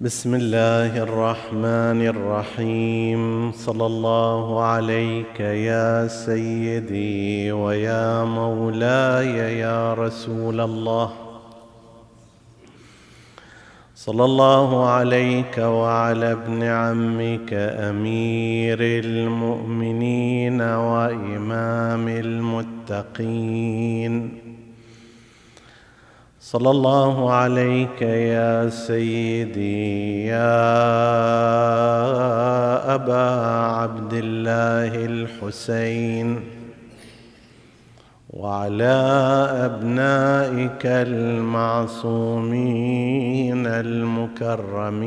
بسم 0.00 0.34
الله 0.34 1.02
الرحمن 1.02 2.06
الرحيم. 2.06 3.52
صلى 3.52 3.86
الله 3.86 4.62
عليك 4.62 5.40
يا 5.40 6.06
سيدي 6.06 7.52
ويا 7.52 8.24
مولاي 8.24 9.58
يا 9.58 9.94
رسول 9.94 10.60
الله. 10.60 11.12
صلى 13.94 14.24
الله 14.24 14.88
عليك 14.88 15.58
وعلى 15.58 16.32
ابن 16.32 16.62
عمك 16.62 17.52
أمير 17.88 18.78
المؤمنين 18.80 20.60
وإمام 20.60 22.08
المتقين. 22.08 24.12
صلى 26.46 26.70
الله 26.70 27.32
عليك 27.32 28.02
يا 28.02 28.68
سيدي 28.68 30.26
يا 30.26 30.54
أبا 32.94 33.30
عبد 33.66 34.12
الله 34.12 35.04
الحسين 35.04 36.40
وعلى 38.30 38.96
أبنائك 39.64 40.86
المعصومين 40.86 42.06
المكرمين. 43.66 45.02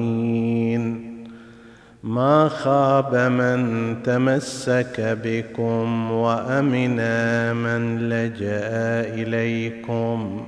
ما 2.03 2.47
خاب 2.49 3.15
من 3.15 3.95
تمسك 4.03 5.17
بكم 5.23 6.11
وأمن 6.11 6.95
من 7.55 8.09
لجأ 8.09 8.69
إليكم. 9.13 10.47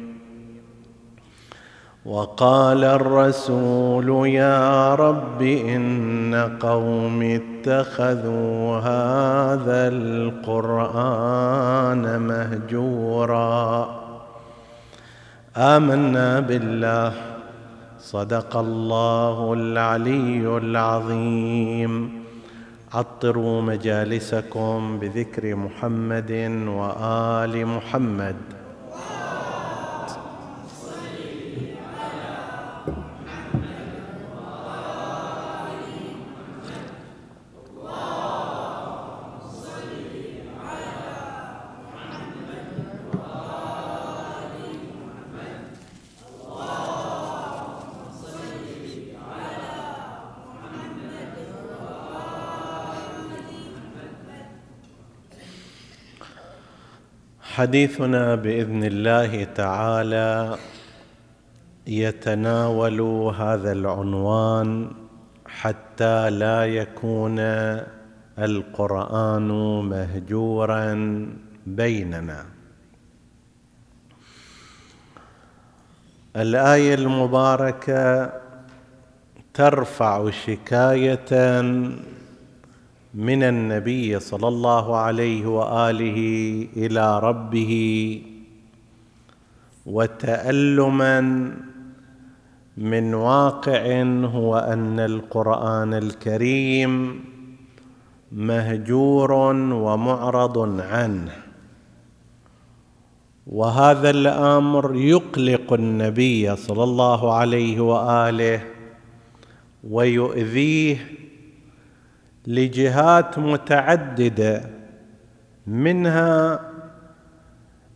وقال 2.05 2.83
الرسول 2.83 4.27
يا 4.27 4.95
رب 4.95 5.41
إن 5.41 6.57
قوم 6.59 7.21
اتخذوا 7.21 8.77
هذا 8.77 9.87
القرآن 9.87 10.61
مهجورا. 12.21 13.89
آمنا 15.57 16.39
بالله. 16.39 17.13
صدق 17.99 18.57
الله 18.57 19.53
العلي 19.53 20.57
العظيم. 20.57 22.23
عطروا 22.93 23.61
مجالسكم 23.61 24.97
بذكر 25.01 25.55
محمد 25.55 26.31
وآل 26.67 27.65
محمد. 27.65 28.35
حديثنا 57.71 58.35
بإذن 58.35 58.83
الله 58.83 59.43
تعالى 59.43 60.57
يتناول 61.87 63.01
هذا 63.31 63.71
العنوان 63.71 64.91
حتى 65.47 66.29
لا 66.29 66.65
يكون 66.65 67.39
القرآن 68.39 69.47
مهجورا 69.89 70.93
بيننا. 71.67 72.45
الآية 76.35 76.93
المباركة 76.93 78.33
ترفع 79.53 80.29
شكاية 80.29 81.31
من 83.13 83.43
النبي 83.43 84.19
صلى 84.19 84.47
الله 84.47 84.97
عليه 84.97 85.45
وآله 85.45 86.17
إلى 86.77 87.19
ربه 87.19 87.73
وتألما 89.85 91.21
من 92.77 93.13
واقع 93.13 94.01
هو 94.25 94.57
أن 94.57 94.99
القرآن 94.99 95.93
الكريم 95.93 97.23
مهجور 98.31 99.31
ومعرض 99.73 100.81
عنه. 100.81 101.31
وهذا 103.47 104.09
الأمر 104.09 104.95
يقلق 104.95 105.73
النبي 105.73 106.55
صلى 106.55 106.83
الله 106.83 107.33
عليه 107.33 107.79
وآله 107.79 108.61
ويؤذيه 109.83 111.20
لجهات 112.47 113.39
متعددة 113.39 114.69
منها 115.67 116.59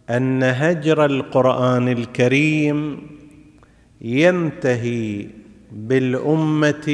أن 0.10 0.44
هجر 0.44 1.06
القرآن 1.06 1.88
الكريم 1.88 3.08
ينتهي 4.02 5.28
بالأمة 5.72 6.88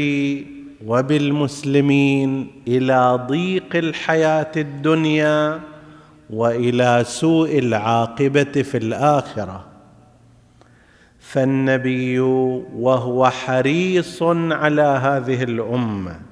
وبالمسلمين 0.85 2.51
إلى 2.67 3.25
ضيق 3.28 3.75
الحياة 3.75 4.51
الدنيا 4.57 5.59
وإلى 6.29 7.03
سوء 7.06 7.59
العاقبة 7.59 8.44
في 8.44 8.78
الآخرة. 8.78 9.66
فالنبي 11.19 12.19
وهو 12.19 13.29
حريص 13.29 14.23
على 14.23 14.81
هذه 14.81 15.44
الأمة. 15.44 16.30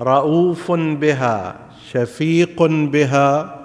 رؤوف 0.00 0.72
بها 0.72 1.56
شفيق 1.92 2.62
بها 2.66 3.60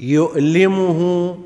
يؤلمه 0.00 1.38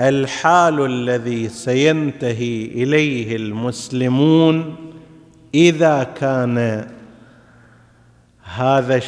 الحال 0.00 0.80
الذي 0.80 1.48
سينتهي 1.48 2.64
إليه 2.64 3.36
المسلمون 3.36 4.76
إذا 5.54 6.02
كان 6.02 6.86
هذا 8.42 9.00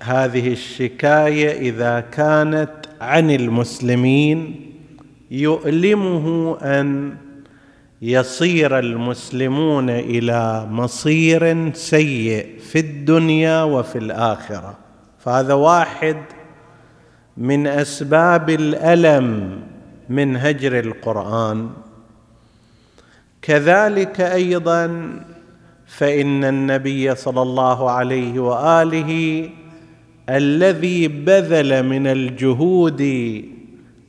هذه 0.00 0.52
الشكاية 0.52 1.70
إذا 1.70 2.00
كانت 2.00 2.70
عن 3.00 3.30
المسلمين 3.30 4.60
يؤلمه 5.30 6.56
أن 6.62 7.16
يصير 8.04 8.78
المسلمون 8.78 9.90
إلى 9.90 10.66
مصير 10.70 11.72
سيء 11.74 12.46
في 12.58 12.78
الدنيا 12.78 13.62
وفي 13.62 13.98
الآخرة. 13.98 14.74
فهذا 15.18 15.54
واحد 15.54 16.16
من 17.36 17.66
أسباب 17.66 18.50
الألم 18.50 19.58
من 20.08 20.36
هجر 20.36 20.78
القرآن. 20.78 21.70
كذلك 23.42 24.20
أيضا 24.20 25.10
فإن 25.86 26.44
النبي 26.44 27.14
صلى 27.14 27.42
الله 27.42 27.90
عليه 27.90 28.40
وآله 28.40 29.50
الذي 30.28 31.08
بذل 31.08 31.82
من 31.82 32.06
الجهود 32.06 33.00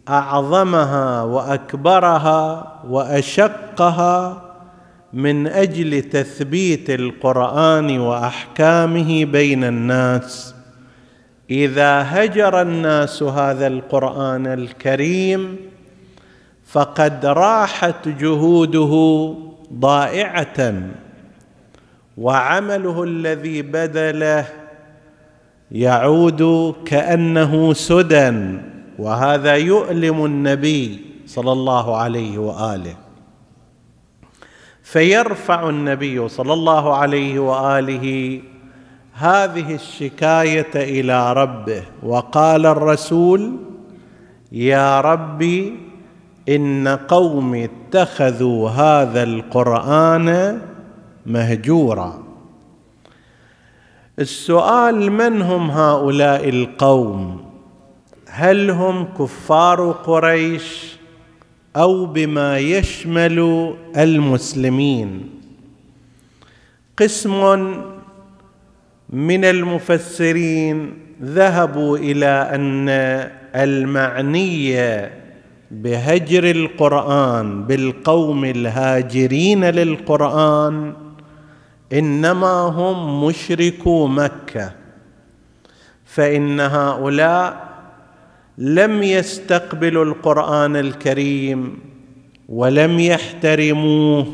أعظمها 0.10 1.22
وأكبرها 1.22 2.74
وأشقها 2.90 4.42
من 5.14 5.48
أجل 5.48 6.02
تثبيت 6.02 6.90
القرآن 6.90 8.00
وأحكامه 8.00 9.26
بين 9.26 9.64
الناس. 9.64 10.56
إذا 11.50 12.02
هجر 12.02 12.62
الناس 12.62 13.24
هذا 13.24 13.68
القرآن 13.68 14.48
الكريم 14.48 15.58
فقد 16.66 17.26
راحت 17.26 18.08
جهوده 18.08 19.34
ضائعة 19.74 20.74
وعمله 22.18 23.04
الذي 23.04 23.62
بذله 23.62 24.46
يعود 25.72 26.74
كأنه 26.86 27.74
سدى. 27.74 28.32
وهذا 29.00 29.56
يؤلم 29.56 30.26
النبي 30.26 31.06
صلى 31.26 31.52
الله 31.52 31.98
عليه 31.98 32.38
وآله. 32.38 32.96
فيرفع 34.84 35.70
النبي 35.70 36.28
صلى 36.28 36.54
الله 36.54 36.96
عليه 36.96 37.40
وآله 37.40 38.42
هذه 39.14 39.76
الشكاية 39.76 40.72
إلى 40.76 41.34
ربه. 41.34 41.84
وقال 42.04 42.66
الرسول 42.66 43.58
يا 44.52 45.02
ربي 45.02 45.80
إن 46.50 46.88
قومي 46.88 47.66
اتخذوا 47.66 48.70
هذا 48.70 49.24
القرآن 49.24 50.62
مهجورا. 51.26 52.24
السؤال 54.20 55.12
من 55.12 55.42
هم 55.42 55.72
هؤلاء 55.72 56.50
القوم؟ 56.50 57.45
هل 58.38 58.70
هم 58.70 59.08
كفار 59.20 59.92
قريش 59.92 60.98
أو 61.76 62.06
بما 62.06 62.58
يشمل 62.60 63.74
المسلمين؟ 63.98 65.30
قسم 66.98 67.58
من 69.10 69.46
المفسرين 69.46 70.94
ذهبوا 71.24 71.98
إلى 71.98 72.50
أن 72.56 72.90
المعنيه 73.56 75.12
بهجر 75.72 76.52
القرآن 76.52 77.64
بالقوم 77.64 78.46
الهاجرين 78.46 79.66
للقرآن 79.66 80.94
إنما 81.94 82.62
هم 82.62 83.24
مشركو 83.26 84.08
مكة 84.08 84.72
فإن 86.06 86.60
هؤلاء 86.60 87.65
لم 88.58 89.04
يستقبلوا 89.04 90.06
القرآن 90.06 90.76
الكريم 90.76 91.80
ولم 92.50 93.00
يحترموه 93.00 94.28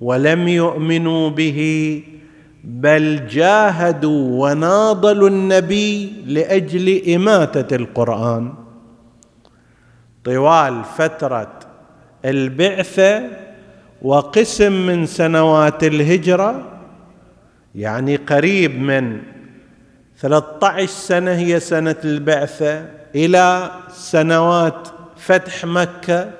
ولم 0.00 0.48
يؤمنوا 0.48 1.30
به 1.30 2.02
بل 2.64 3.26
جاهدوا 3.26 4.50
وناضلوا 4.50 5.28
النبي 5.28 6.12
لأجل 6.26 7.14
إماتة 7.14 7.76
القرآن. 7.76 8.54
طوال 10.24 10.84
فترة 10.84 11.52
البعثة 12.24 13.22
وقسم 14.02 14.86
من 14.86 15.06
سنوات 15.06 15.84
الهجرة 15.84 16.78
يعني 17.74 18.16
قريب 18.16 18.80
من 18.80 19.20
13 20.18 20.86
سنة 20.86 21.30
هي 21.30 21.60
سنة 21.60 21.96
البعثة 22.04 22.97
إلى 23.14 23.70
سنوات 23.90 24.88
فتح 25.16 25.64
مكة 25.64 26.30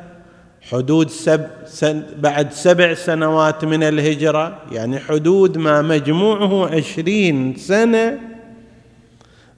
حدود 0.71 1.11
سب 1.11 1.47
سن 1.67 2.03
بعد 2.19 2.53
سبع 2.53 2.95
سنوات 2.95 3.65
من 3.65 3.83
الهجرة 3.83 4.59
يعني 4.73 4.99
حدود 4.99 5.59
ما 5.59 5.83
مجموعه 5.83 6.75
عشرين 6.75 7.57
سنة 7.57 8.19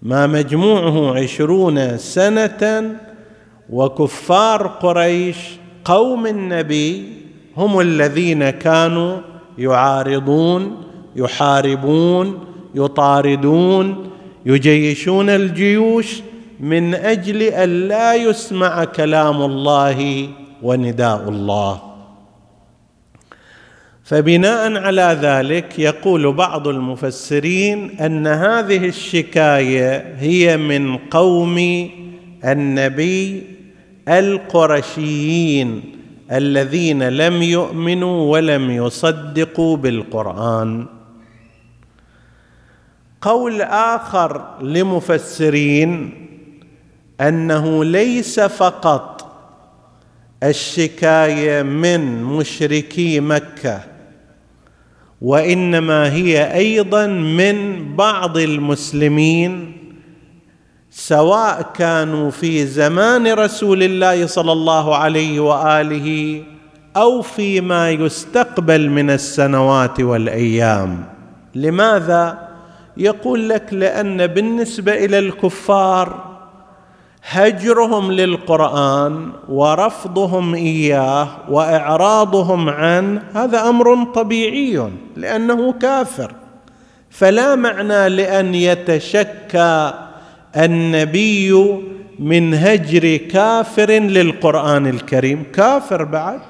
ما 0.03 0.27
مجموعه 0.27 1.19
عشرون 1.19 1.99
سنة 1.99 2.97
وكفار 3.71 4.67
قريش 4.67 5.37
قوم 5.85 6.27
النبي 6.27 7.05
هم 7.57 7.81
الذين 7.81 8.51
كانوا 8.51 9.19
يعارضون 9.59 10.83
يحاربون 11.17 12.39
يطاردون 12.75 14.11
يجيشون 14.47 15.29
الجيوش 15.31 16.23
من 16.61 16.95
أجل 16.95 17.43
أن 17.43 17.89
لا 17.89 18.15
يسمع 18.15 18.85
كلام 18.85 19.43
الله 19.43 20.29
ونداء 20.63 21.29
الله. 21.29 21.83
فبناء 24.05 24.77
على 24.77 25.19
ذلك 25.23 25.79
يقول 25.79 26.33
بعض 26.33 26.69
المفسرين 26.69 28.01
أن 28.01 28.27
هذه 28.27 28.89
الشكاية 28.89 30.15
هي 30.19 30.57
من 30.57 30.97
قوم 30.97 31.59
النبي 32.45 33.43
القرشيين 34.09 35.83
الذين 36.33 37.09
لم 37.09 37.43
يؤمنوا 37.43 38.33
ولم 38.33 38.71
يصدقوا 38.71 39.77
بالقرآن. 39.77 40.87
قول 43.21 43.63
آخر 43.63 44.63
لمفسرين 44.63 46.21
أنه 47.21 47.85
ليس 47.85 48.41
فقط 48.41 49.27
الشكاية 50.43 51.63
من 51.63 52.23
مشركي 52.25 53.21
مكة 53.21 53.81
وإنما 55.21 56.13
هي 56.13 56.55
أيضا 56.55 57.07
من 57.07 57.87
بعض 57.97 58.39
المسلمين 58.39 59.77
سواء 60.91 61.71
كانوا 61.75 62.31
في 62.31 62.67
زمان 62.67 63.33
رسول 63.33 63.83
الله 63.83 64.27
صلى 64.27 64.53
الله 64.53 64.97
عليه 64.97 65.41
وآله 65.41 66.43
أو 66.97 67.23
فيما 67.23 67.91
يستقبل 67.91 68.91
من 68.91 69.11
السنوات 69.11 70.01
والأيام. 70.01 71.05
لماذا؟ 71.55 72.49
يقول 72.97 73.49
لك 73.49 73.73
لأن 73.73 74.27
بالنسبة 74.27 75.05
إلى 75.05 75.19
الكفار 75.19 76.30
هجرهم 77.29 78.13
للقرآن 78.13 79.33
ورفضهم 79.49 80.55
إياه 80.55 81.29
وإعراضهم 81.49 82.69
عنه 82.69 83.23
هذا 83.35 83.69
أمر 83.69 84.05
طبيعي 84.05 84.91
لأنه 85.17 85.73
كافر. 85.73 86.33
فلا 87.11 87.55
معنى 87.55 88.09
لأن 88.09 88.55
يتشكى 88.55 89.93
النبي 90.57 91.53
من 92.19 92.55
هجر 92.55 93.17
كافر 93.17 93.91
للقرآن 93.91 94.87
الكريم. 94.87 95.45
كافر 95.55 96.05
بعد؟ 96.05 96.41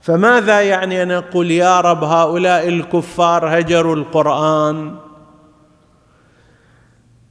فماذا 0.00 0.60
يعني 0.60 1.02
أن 1.02 1.10
أقول 1.10 1.50
يا 1.50 1.80
رب 1.80 2.04
هؤلاء 2.04 2.68
الكفار 2.68 3.58
هجروا 3.60 3.96
القرآن؟ 3.96 4.96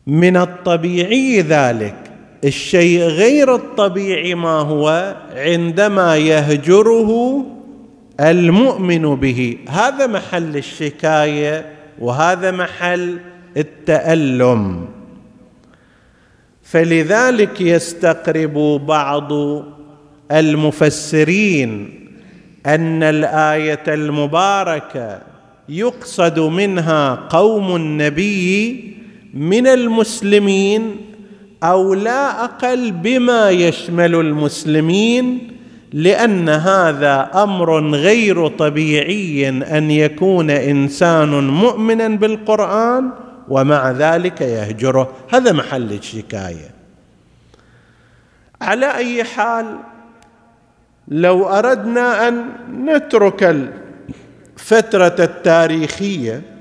من 0.07 0.37
الطبيعي 0.37 1.41
ذلك 1.41 2.02
الشيء 2.43 3.01
غير 3.01 3.55
الطبيعي 3.55 4.35
ما 4.35 4.59
هو 4.59 5.15
عندما 5.35 6.17
يهجره 6.17 7.45
المؤمن 8.19 9.15
به. 9.15 9.57
هذا 9.69 10.07
محل 10.07 10.57
الشكاية 10.57 11.65
وهذا 11.99 12.51
محل 12.51 13.19
التألم. 13.57 14.85
فلذلك 16.63 17.61
يستقرب 17.61 18.53
بعض 18.85 19.31
المفسرين 20.31 21.99
أن 22.65 23.03
الآية 23.03 23.83
المباركة 23.87 25.21
يقصد 25.69 26.39
منها 26.39 27.15
قوم 27.15 27.75
النبي 27.75 28.93
من 29.33 29.67
المسلمين 29.67 30.95
أو 31.63 31.93
لا 31.93 32.43
أقل 32.43 32.91
بما 32.91 33.49
يشمل 33.49 34.15
المسلمين 34.15 35.51
لأن 35.93 36.49
هذا 36.49 37.29
أمر 37.35 37.89
غير 37.95 38.47
طبيعي 38.47 39.49
أن 39.49 39.91
يكون 39.91 40.49
إنسان 40.49 41.47
مؤمنا 41.47 42.07
بالقرآن 42.07 43.09
ومع 43.49 43.91
ذلك 43.91 44.41
يهجره. 44.41 45.13
هذا 45.33 45.51
محل 45.51 45.93
الشكاية. 45.93 46.71
على 48.61 48.95
أي 48.95 49.23
حال 49.23 49.65
لو 51.07 51.45
أردنا 51.45 52.27
أن 52.27 52.45
نترك 52.85 53.43
الفترة 54.59 55.15
التاريخية 55.19 56.52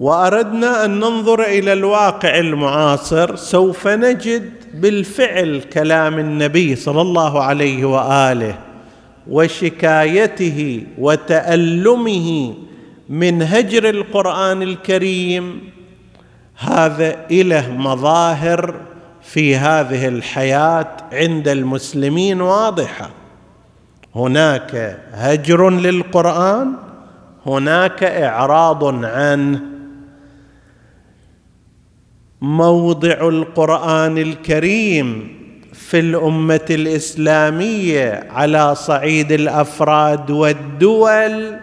وأردنا 0.00 0.84
أن 0.84 1.00
ننظر 1.00 1.42
إلى 1.42 1.72
الواقع 1.72 2.38
المعاصر 2.38 3.36
سوف 3.36 3.88
نجد 3.88 4.50
بالفعل 4.74 5.62
كلام 5.72 6.18
النبي 6.18 6.76
صلى 6.76 7.00
الله 7.00 7.42
عليه 7.42 7.84
وآله 7.84 8.58
وشكايته 9.30 10.86
وتألمه 10.98 12.54
من 13.08 13.42
هجر 13.42 13.90
القرآن 13.90 14.62
الكريم. 14.62 15.60
هذا 16.56 17.16
إله 17.30 17.70
مظاهر 17.70 18.74
في 19.22 19.56
هذه 19.56 20.08
الحياة 20.08 20.88
عند 21.12 21.48
المسلمين 21.48 22.40
واضحة. 22.40 23.10
هناك 24.16 25.00
هجر 25.12 25.70
للقرآن 25.70 26.72
هناك 27.46 28.04
إعراض 28.04 29.04
عنه. 29.04 29.73
موضع 32.40 33.28
القرآن 33.28 34.18
الكريم 34.18 35.28
في 35.72 35.98
الأمة 35.98 36.66
الإسلامية 36.70 38.26
على 38.30 38.74
صعيد 38.74 39.32
الأفراد 39.32 40.30
والدول 40.30 41.56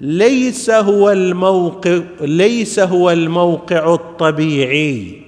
ليس 0.00 0.70
هو 0.70 1.10
الموقع 1.10 2.00
ليس 2.20 2.80
هو 2.80 3.10
الموقع 3.10 3.94
الطبيعي. 3.94 5.22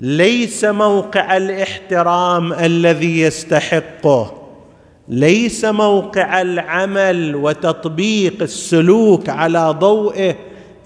ليس 0.00 0.64
موقع 0.64 1.36
الاحترام 1.36 2.52
الذي 2.52 3.20
يستحقه. 3.20 4.40
ليس 5.08 5.64
موقع 5.64 6.40
العمل 6.40 7.36
وتطبيق 7.36 8.42
السلوك 8.42 9.28
على 9.28 9.74
ضوئه 9.80 10.36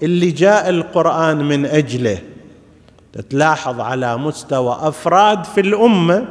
اللي 0.03 0.31
جاء 0.31 0.69
القرآن 0.69 1.37
من 1.37 1.65
أجله. 1.65 2.17
تلاحظ 3.29 3.79
على 3.79 4.17
مستوى 4.17 4.77
أفراد 4.81 5.43
في 5.43 5.61
الأمة 5.61 6.25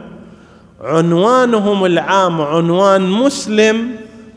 عنوانهم 0.81 1.85
العام 1.85 2.41
عنوان 2.41 3.11
مسلم 3.11 3.91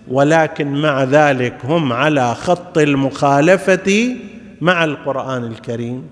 ولكن 0.07 0.81
مع 0.81 1.03
ذلك 1.03 1.57
هم 1.63 1.93
على 1.93 2.35
خط 2.35 2.77
المخالفة 2.77 4.15
مع 4.61 4.83
القرآن 4.83 5.43
الكريم. 5.43 6.03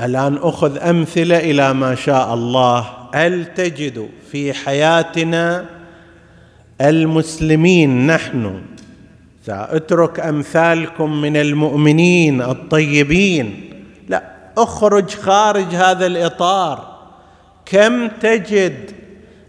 الآن 0.00 0.36
أخذ 0.36 0.78
أمثلة 0.78 1.38
إلى 1.38 1.74
ما 1.74 1.94
شاء 1.94 2.34
الله. 2.34 2.86
هل 3.14 3.54
تجد 3.54 4.08
في 4.32 4.52
حياتنا 4.52 5.64
المسلمين 6.80 8.06
نحن 8.06 8.60
سأترك 9.46 10.20
أمثالكم 10.20 11.20
من 11.20 11.36
المؤمنين 11.36 12.42
الطيبين 12.42 13.67
أخرج 14.62 15.10
خارج 15.10 15.74
هذا 15.74 16.06
الإطار. 16.06 16.98
كم 17.66 18.08
تجد 18.08 18.90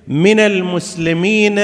من 0.08 0.40
المسلمين 0.40 1.60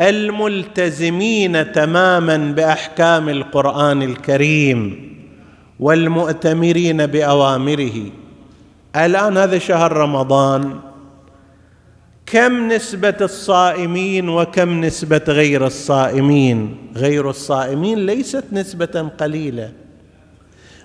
الملتزمين 0.00 1.72
تماما 1.72 2.36
بأحكام 2.36 3.28
القرآن 3.28 4.02
الكريم 4.02 5.08
والمؤتمرين 5.80 7.06
بأوامره؟ 7.06 8.10
الآن 8.96 9.36
هذا 9.36 9.58
شهر 9.58 9.92
رمضان. 9.92 10.80
كم 12.26 12.72
نسبة 12.72 13.16
الصائمين 13.20 14.28
وكم 14.28 14.80
نسبة 14.80 15.22
غير 15.28 15.66
الصائمين؟ 15.66 16.76
غير 16.96 17.30
الصائمين 17.30 18.06
ليست 18.06 18.44
نسبة 18.52 19.10
قليلة. 19.20 19.72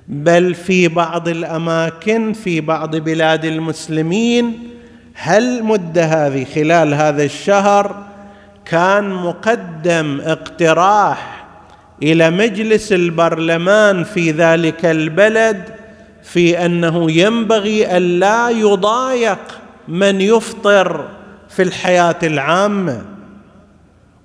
بل 0.07 0.53
في 0.55 0.87
بعض 0.87 1.27
الأماكن 1.27 2.33
في 2.33 2.61
بعض 2.61 2.95
بلاد 2.95 3.45
المسلمين 3.45 4.69
هل 5.13 5.63
مده 5.63 6.05
هذه 6.05 6.45
خلال 6.55 6.93
هذا 6.93 7.23
الشهر 7.23 8.05
كان 8.65 9.09
مقدم 9.09 10.21
اقتراح 10.21 11.45
إلى 12.03 12.29
مجلس 12.29 12.91
البرلمان 12.91 14.03
في 14.03 14.31
ذلك 14.31 14.85
البلد 14.85 15.63
في 16.23 16.65
أنه 16.65 17.11
ينبغي 17.11 17.97
الا 17.97 18.49
يضايق 18.49 19.39
من 19.87 20.21
يفطر 20.21 21.07
في 21.49 21.63
الحياة 21.63 22.15
العامة. 22.23 23.01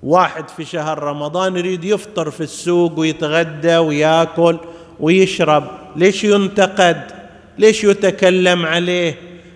واحد 0.03 0.49
في 0.49 0.65
شهر 0.65 1.03
رمضان 1.03 1.57
يريد 1.57 1.85
يفطر 1.85 2.31
في 2.31 2.41
السوق 2.41 2.99
ويتغدى 2.99 3.77
ويأكل 3.77 4.59
ويشرب. 5.01 5.65
ليش 5.97 6.25
ينتقد؟ 6.25 7.03
ليش 7.59 7.85
يتكلم 7.85 8.67
عليه؟ 8.67 9.15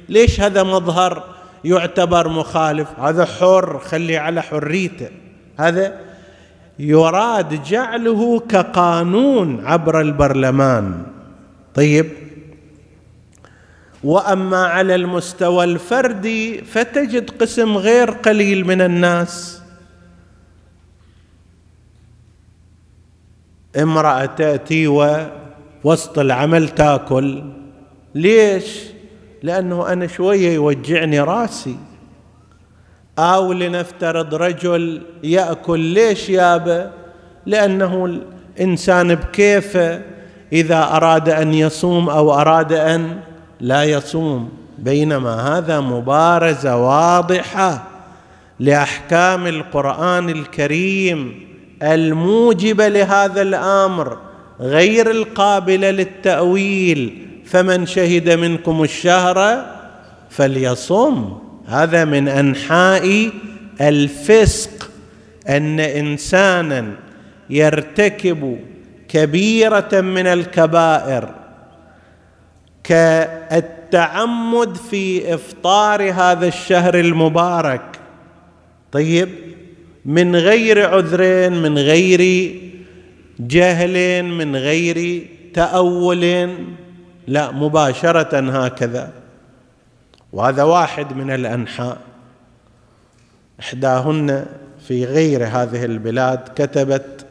ليش 0.09 0.41
هذا 0.41 0.63
مظهر 0.63 1.25
يعتبر 1.65 2.29
مخالف؟ 2.29 2.89
هذا 3.01 3.25
حر 3.25 3.79
خلي 3.79 4.17
على 4.17 4.43
حريته. 4.43 5.09
هذا 5.59 6.01
يراد 6.79 7.63
جعله 7.65 8.41
كقانون 8.41 9.67
عبر 9.67 10.01
البرلمان. 10.01 11.03
طيب. 11.75 12.07
وأما 14.05 14.67
على 14.67 14.95
المستوى 14.95 15.65
الفردي 15.65 16.65
فتجد 16.65 17.31
قسم 17.31 17.77
غير 17.77 18.11
قليل 18.11 18.67
من 18.67 18.81
الناس. 18.81 19.62
امراه 23.77 24.25
تاتي 24.25 24.87
ووسط 24.87 26.19
العمل 26.19 26.69
تاكل. 26.69 27.43
ليش؟ 28.15 28.83
لأنه 29.43 29.93
أنا 29.93 30.07
شوية 30.07 30.55
يوجعني 30.55 31.21
راسي. 31.21 31.77
آو 33.19 33.53
لنفترض 33.53 34.35
رجل 34.35 35.03
يأكل 35.25 35.81
ليش 35.81 36.29
يابا؟ 36.29 36.91
لأنه 37.47 38.05
الإنسان 38.05 39.15
بكيفه. 39.15 40.03
إذا 40.53 40.83
أراد 40.83 41.29
أن 41.29 41.55
يصوم 41.55 42.09
أو 42.09 42.35
أراد 42.35 42.73
أن 42.73 43.21
لا 43.61 43.85
يصوم. 43.85 44.49
بينما 44.79 45.59
هذا 45.59 45.81
مبارزة 45.81 46.77
واضحة 46.77 47.83
لأحكام 48.61 49.47
القرآن 49.47 50.29
الكريم. 50.29 51.52
الموجبه 51.83 52.89
لهذا 52.89 53.43
الأمر 53.43 54.19
غير 54.61 55.11
القابله 55.11 55.91
للتأويل 55.91 57.29
فمن 57.45 57.87
شهد 57.87 58.31
منكم 58.31 58.83
الشهر 58.83 59.67
فليصم. 60.31 61.39
هذا 61.67 62.05
من 62.05 62.29
أنحاء 62.29 63.31
الفسق 63.81 64.91
أن 65.49 65.81
إنسانا 65.81 66.93
يرتكب 67.51 68.59
كبيرة 69.09 70.01
من 70.01 70.27
الكبائر 70.27 71.35
كالتعمد 72.85 74.77
في 74.77 75.35
إفطار 75.35 76.13
هذا 76.13 76.47
الشهر 76.47 76.95
المبارك. 77.01 77.83
طيب 78.93 79.29
من 80.05 80.37
غير 80.37 80.89
عذرين 80.89 81.63
من 81.63 81.79
غير 81.79 82.53
جهل 83.41 84.23
من 84.23 84.57
غير 84.57 85.27
تاول 85.55 86.49
لا 87.27 87.51
مباشرة 87.51 88.51
هكذا. 88.51 89.13
وهذا 90.33 90.63
واحد 90.63 91.13
من 91.17 91.31
الأنحاء. 91.31 91.99
إحداهن 93.61 94.47
في 94.89 95.05
غير 95.05 95.45
هذه 95.45 95.85
البلاد 95.85 96.49
كتبت 96.57 97.27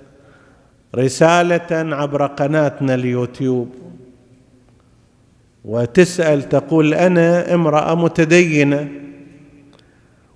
رسالة 0.96 1.96
عبر 1.96 2.26
قناتنا 2.26 2.94
اليوتيوب. 2.94 3.76
وتسأل 5.66 6.50
تقول 6.50 6.94
أنا 6.94 7.54
امرأة 7.54 7.96
متدينة. 7.96 8.90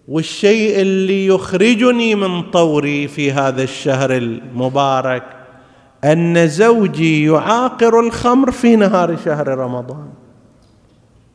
والشيء 0.07 0.81
اللي 0.81 1.25
يخرجني 1.25 2.15
من 2.15 2.41
طوري 2.41 3.07
في 3.07 3.31
هذا 3.31 3.63
الشهر 3.63 4.17
المبارك 4.17 5.23
أن 6.03 6.47
زوجي 6.47 7.25
يعاقر 7.25 7.99
الخمر 7.99 8.51
في 8.51 8.75
نهار 8.75 9.17
شهر 9.25 9.47
رمضان. 9.47 10.09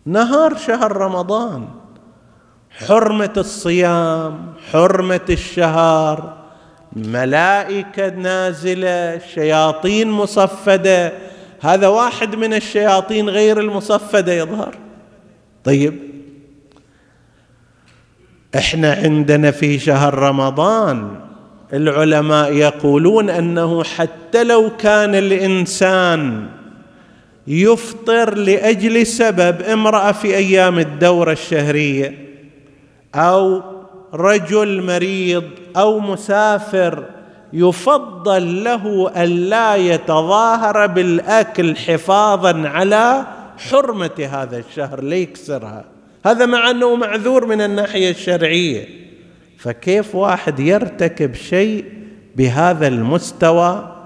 نهار 0.07 0.57
شهر 0.57 0.97
رمضان. 0.97 1.69
حرمة 2.71 3.33
الصيام 3.37 4.53
حرمة 4.73 5.21
الشهر. 5.31 6.37
ملائكة 6.97 8.09
نازلة 8.09 9.19
شياطين 9.35 10.11
مصفدة. 10.11 11.13
هذا 11.61 11.89
واحد 11.89 12.35
من 12.35 12.55
الشياطين 12.55 13.29
غير 13.29 13.61
المصفدة 13.61 14.33
يظهر. 14.33 14.75
طيب 15.65 16.10
إحنا 18.57 18.93
عندنا 18.93 19.51
في 19.51 19.79
شهر 19.79 20.15
رمضان 20.15 21.17
العلماء 21.73 22.53
يقولون 22.53 23.31
أنه 23.31 23.85
حتى 23.85 24.45
لو 24.45 24.71
كان 24.79 25.15
الإنسان 25.15 26.47
يفطر 27.47 28.35
لأجل 28.35 29.07
سبب 29.07 29.63
امرأة 29.63 30.13
في 30.13 30.37
أيام 30.37 30.79
الدورة 30.79 31.33
الشهرية 31.33 32.19
أو 33.15 33.63
رجل 34.15 34.83
مريض 34.83 35.45
أو 35.77 36.01
مسافر 36.01 37.05
يفضل 37.53 38.65
له 38.65 39.13
الا 39.17 39.77
يتظاهر 39.77 40.87
بالأكل 40.87 41.77
حفاظا 41.77 42.69
على 42.69 43.27
حرمة 43.71 44.29
هذا 44.33 44.59
الشهر 44.59 45.03
ليكسرها. 45.03 45.85
هذا 46.27 46.47
مع 46.47 46.71
أنه 46.71 46.95
معذور 46.97 47.47
من 47.47 47.61
الناحية 47.61 48.11
الشرعية. 48.11 48.89
فكيف 49.59 50.15
واحد 50.15 50.61
يرتكب 50.61 51.35
شيء 51.35 51.85
بهذا 52.37 52.87
المستوى 52.89 53.97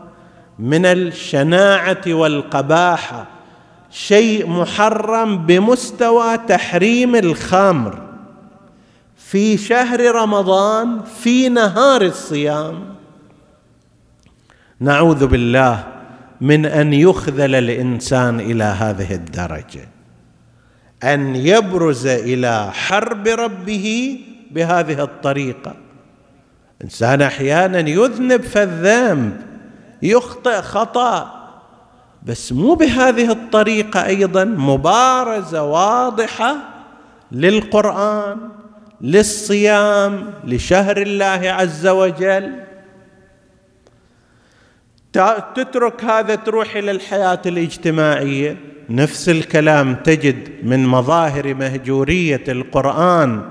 من 0.59 0.87
الشناعة 0.87 2.03
والقباحة؟ 2.07 3.27
شيء 3.91 4.47
محرم 4.47 5.47
بمستوى 5.47 6.39
تحريم 6.39 7.17
الخمر. 7.17 8.05
في 9.17 9.57
شهر 9.57 10.15
رمضان 10.15 11.01
في 11.23 11.49
نهار 11.49 12.03
الصيام 12.03 12.95
نعوذ 14.81 15.27
بالله 15.27 15.85
من 16.41 16.67
أن 16.67 16.93
يخذل 16.93 17.55
الإنسان 17.55 18.41
إلى 18.41 18.65
هذه 18.65 19.15
الدرجة. 19.15 19.94
أن 21.05 21.37
يبرز 21.37 22.07
إلى 22.07 22.73
حرب 22.73 23.29
ربه 23.29 24.19
بهذه 24.51 25.03
الطريقة. 25.03 25.75
إنسان 26.85 27.23
أحيانا 27.23 27.89
يذنب 27.89 28.43
فالذنب 28.43 29.41
يخطئ 30.03 30.61
خطأ 30.61 31.45
بس 32.23 32.53
مو 32.53 32.75
بهذه 32.75 33.31
الطريقة 33.33 34.07
أيضا 34.07 34.45
مبارزة 34.45 35.63
واضحة 35.63 36.57
للقرآن 37.33 38.39
للصيام 39.01 40.33
لشهر 40.45 40.97
الله 40.97 41.51
عز 41.51 41.87
وجل. 41.87 42.65
تترك 45.55 46.05
هذا 46.05 46.35
تروح 46.35 46.77
إلى 46.77 46.91
الحياة 46.91 47.43
الاجتماعية. 47.47 48.74
نفس 48.91 49.29
الكلام 49.29 49.95
تجد 49.95 50.49
من 50.63 50.87
مظاهر 50.87 51.55
مهجورية 51.55 52.45
القرآن 52.49 53.43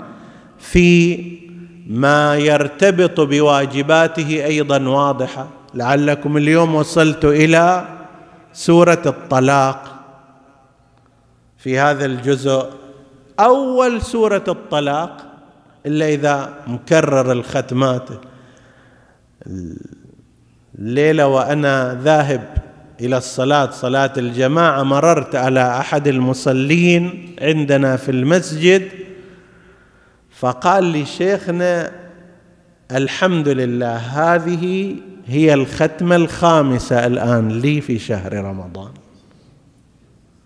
في 0.58 1.24
ما 1.86 2.36
يرتبط 2.36 3.20
بواجباته 3.20 4.44
أيضا 4.44 4.88
واضحة. 4.88 5.48
لعلكم 5.74 6.36
اليوم 6.36 6.74
وصلت 6.74 7.24
إلى 7.24 7.88
سورة 8.52 9.02
الطلاق. 9.06 10.04
في 11.58 11.78
هذا 11.78 12.06
الجزء 12.06 12.70
أول 13.40 14.02
سورة 14.02 14.44
الطلاق 14.48 15.16
إلا 15.86 16.08
إذا 16.08 16.54
مكرر 16.66 17.32
الختمات. 17.32 18.08
الليلة 20.78 21.26
وأنا 21.26 22.00
ذاهب 22.02 22.54
إلى 23.00 23.16
الصلاة. 23.16 23.70
صلاة 23.70 24.12
الجماعة 24.16 24.82
مررت 24.82 25.34
على 25.34 25.78
أحد 25.78 26.08
المصلين 26.08 27.36
عندنا 27.42 27.96
في 27.96 28.10
المسجد 28.10 28.88
فقال 30.30 30.84
لي 30.84 31.06
شيخنا 31.06 31.92
الحمد 32.92 33.48
لله 33.48 33.96
هذه 33.96 34.96
هي 35.26 35.54
الختمة 35.54 36.16
الخامسة 36.16 37.06
الآن 37.06 37.48
لي 37.48 37.80
في 37.80 37.98
شهر 37.98 38.32
رمضان. 38.32 38.90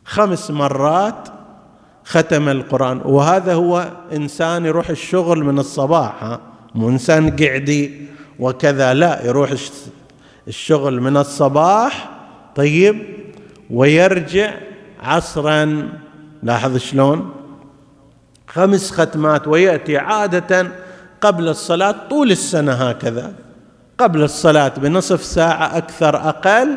خمس 0.05 0.51
مرات 0.51 1.29
ختم 2.05 2.49
القرآن 2.49 3.01
وهذا 3.05 3.55
هو 3.55 3.93
إنسان 4.13 4.65
يروح 4.67 4.91
الشغل 4.91 5.45
من 5.45 5.59
الصباح 5.59 6.25
ها؟ 6.25 6.41
مو 6.75 6.89
إنسان 6.89 7.37
قعدي 7.37 8.09
وكذا 8.39 8.95
لا 8.95 9.27
يروح 9.27 9.55
الشغل 10.49 11.01
من 11.01 11.17
الصباح 11.17 12.18
طيب 12.59 13.03
ويرجع 13.71 14.55
عصرا 15.03 15.89
لاحظ 16.43 16.77
شلون؟ 16.77 17.31
خمس 18.47 18.91
ختمات 18.91 19.49
ويأتي 19.49 19.99
عادة 19.99 20.69
قبل 21.21 21.49
الصلاة 21.49 21.95
طول 22.11 22.31
السنة 22.31 22.73
هكذا. 22.73 23.35
قبل 23.99 24.23
الصلاة 24.23 24.69
بنصف 24.69 25.25
ساعة 25.25 25.77
أكثر 25.77 26.17
أقل 26.17 26.69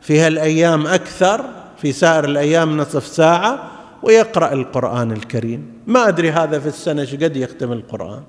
في 0.00 0.20
هالأيام 0.20 0.86
أكثر 0.86 1.44
في 1.76 1.92
سائر 1.92 2.24
الأيام 2.24 2.76
نصف 2.76 3.06
ساعة 3.06 3.70
ويقرأ 4.02 4.52
القرآن 4.52 5.12
الكريم. 5.12 5.72
ما 5.86 6.08
أدري 6.08 6.30
هذا 6.30 6.58
في 6.58 6.68
السنة 6.68 7.08
قد 7.22 7.36
يختم 7.36 7.72
القرآن. 7.72 8.22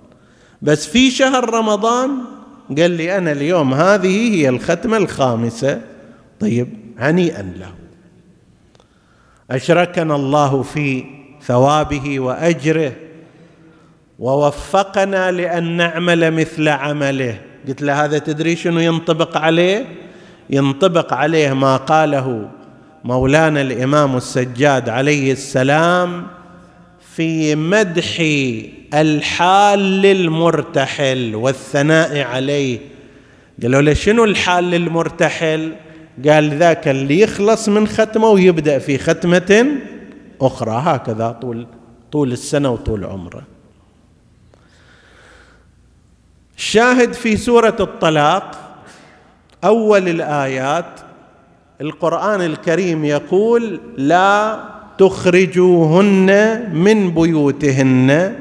بس 0.61 0.87
في 0.87 1.11
شهر 1.11 1.53
رمضان 1.53 2.11
قال 2.77 2.91
لي 2.91 3.17
أنا 3.17 3.31
اليوم 3.31 3.73
هذه 3.73 4.35
هي 4.35 4.49
الختمة 4.49 4.97
الخامسة. 4.97 5.92
طيب 6.43 6.67
هنيئا 6.99 7.41
له. 7.41 7.73
أشركنا 9.51 10.15
الله 10.15 10.61
في 10.61 11.03
ثوابه 11.41 12.19
وأجره 12.19 12.93
ووفقنا 14.19 15.31
لأن 15.31 15.77
نعمل 15.77 16.31
مثل 16.31 16.67
عمله. 16.67 17.37
قلت 17.67 17.81
له 17.81 18.05
هذا 18.05 18.17
تدري 18.17 18.55
شنو 18.55 18.79
ينطبق 18.79 19.37
عليه؟ 19.37 19.85
ينطبق 20.49 21.13
عليه 21.13 21.53
ما 21.53 21.77
قاله 21.77 22.49
مولانا 23.03 23.61
الإمام 23.61 24.17
السجاد 24.17 24.89
عليه 24.89 25.31
السلام 25.31 26.27
في 27.15 27.55
مدح 27.55 28.19
الحال 28.93 29.79
للمرتحل 29.79 31.35
والثناء 31.35 32.21
عليه. 32.21 32.79
قالوا 33.61 33.81
له 33.81 33.93
شنو 33.93 34.23
الحال 34.23 34.63
للمرتحل 34.63 35.71
قال 36.27 36.57
ذاك 36.57 36.87
اللي 36.87 37.19
يخلص 37.19 37.69
من 37.69 37.87
ختمه 37.87 38.27
ويبدأ 38.27 38.79
في 38.79 38.97
ختمة 38.97 39.77
أخرى 40.41 40.81
هكذا 40.85 41.31
طول 41.41 41.67
طول 42.11 42.31
السنة 42.31 42.69
وطول 42.69 43.05
عمره. 43.05 43.43
شاهد 46.57 47.13
في 47.13 47.37
سورة 47.37 47.75
الطلاق 47.79 48.75
أول 49.63 50.09
الآيات 50.09 50.99
القرآن 51.81 52.41
الكريم 52.41 53.05
يقول 53.05 53.79
لا 53.97 54.59
تخرجوهن 54.97 56.29
من 56.73 57.13
بيوتهن 57.13 58.35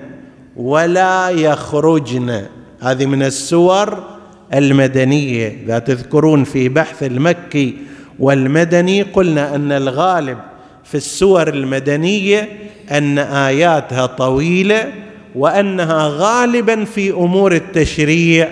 ولا 0.56 1.28
يخرجن. 1.28 2.46
هذه 2.80 3.06
من 3.06 3.22
السور 3.22 4.11
المدنية 4.54 5.58
اذا 5.64 5.78
تذكرون 5.78 6.44
في 6.44 6.68
بحث 6.68 7.02
المكي 7.02 7.76
والمدني 8.18 9.02
قلنا 9.02 9.54
أن 9.54 9.72
الغالب 9.72 10.38
في 10.84 10.94
السور 10.94 11.48
المدنية 11.48 12.48
أن 12.90 13.18
آياتها 13.18 14.06
طويلة 14.06 14.92
وأنها 15.34 16.08
غالبا 16.08 16.84
في 16.84 17.10
أمور 17.10 17.52
التشريع. 17.52 18.50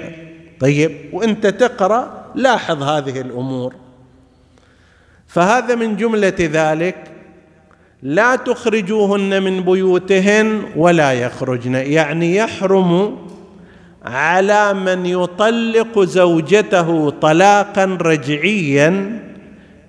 طيب 0.60 0.92
وأنت 1.12 1.46
تقرأ 1.46 2.24
لاحظ 2.34 2.82
هذه 2.82 3.20
الأمور. 3.20 3.74
فهذا 5.26 5.74
من 5.74 5.96
جملة 5.96 6.34
ذلك 6.38 6.96
لا 8.02 8.36
تخرجوهن 8.36 9.42
من 9.42 9.60
بيوتهن 9.60 10.62
ولا 10.76 11.12
يخرجن 11.12 11.74
يعني 11.74 12.36
يحرم 12.36 13.16
على 14.04 14.74
من 14.74 15.06
يطلق 15.06 16.00
زوجته 16.00 17.10
طلاقا 17.10 17.98
رجعيا 18.00 19.20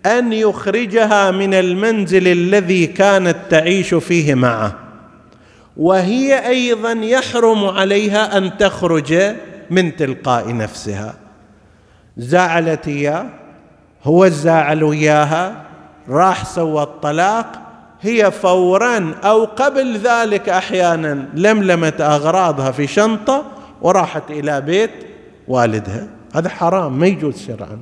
أن 0.06 0.34
يخرجها 0.34 1.32
من 1.32 1.54
المنزل 1.54 2.28
الذي 2.28 2.88
كانت 2.88 3.38
تعيش 3.50 3.94
فيه 3.94 4.36
معه. 4.36 4.76
وهي 5.78 6.48
أيضا 6.48 6.92
يحرم 6.92 7.66
عليها 7.66 8.38
أن 8.38 8.58
تخرج 8.58 9.36
من 9.70 9.96
تلقاء 9.96 10.56
نفسها. 10.56 11.14
زعلت 12.18 12.88
اياه 12.88 13.26
هو 14.04 14.28
زعل 14.28 14.84
وياها 14.84 15.64
راح 16.10 16.46
سوى 16.46 16.84
الطلاق 16.84 17.62
هي 18.02 18.32
فورا 18.32 19.16
أو 19.24 19.46
قبل 19.46 19.98
ذلك 19.98 20.50
أحيانا 20.50 21.26
لملمت 21.34 22.02
أغراضها 22.02 22.72
في 22.72 22.88
شنطة 22.88 23.61
وراحت 23.82 24.32
إلى 24.32 24.62
بيت 24.62 24.92
والدها. 25.48 26.08
هذا 26.36 26.50
حرام 26.50 27.00
ما 27.00 27.08
يجوز 27.08 27.48
شرعا. 27.48 27.80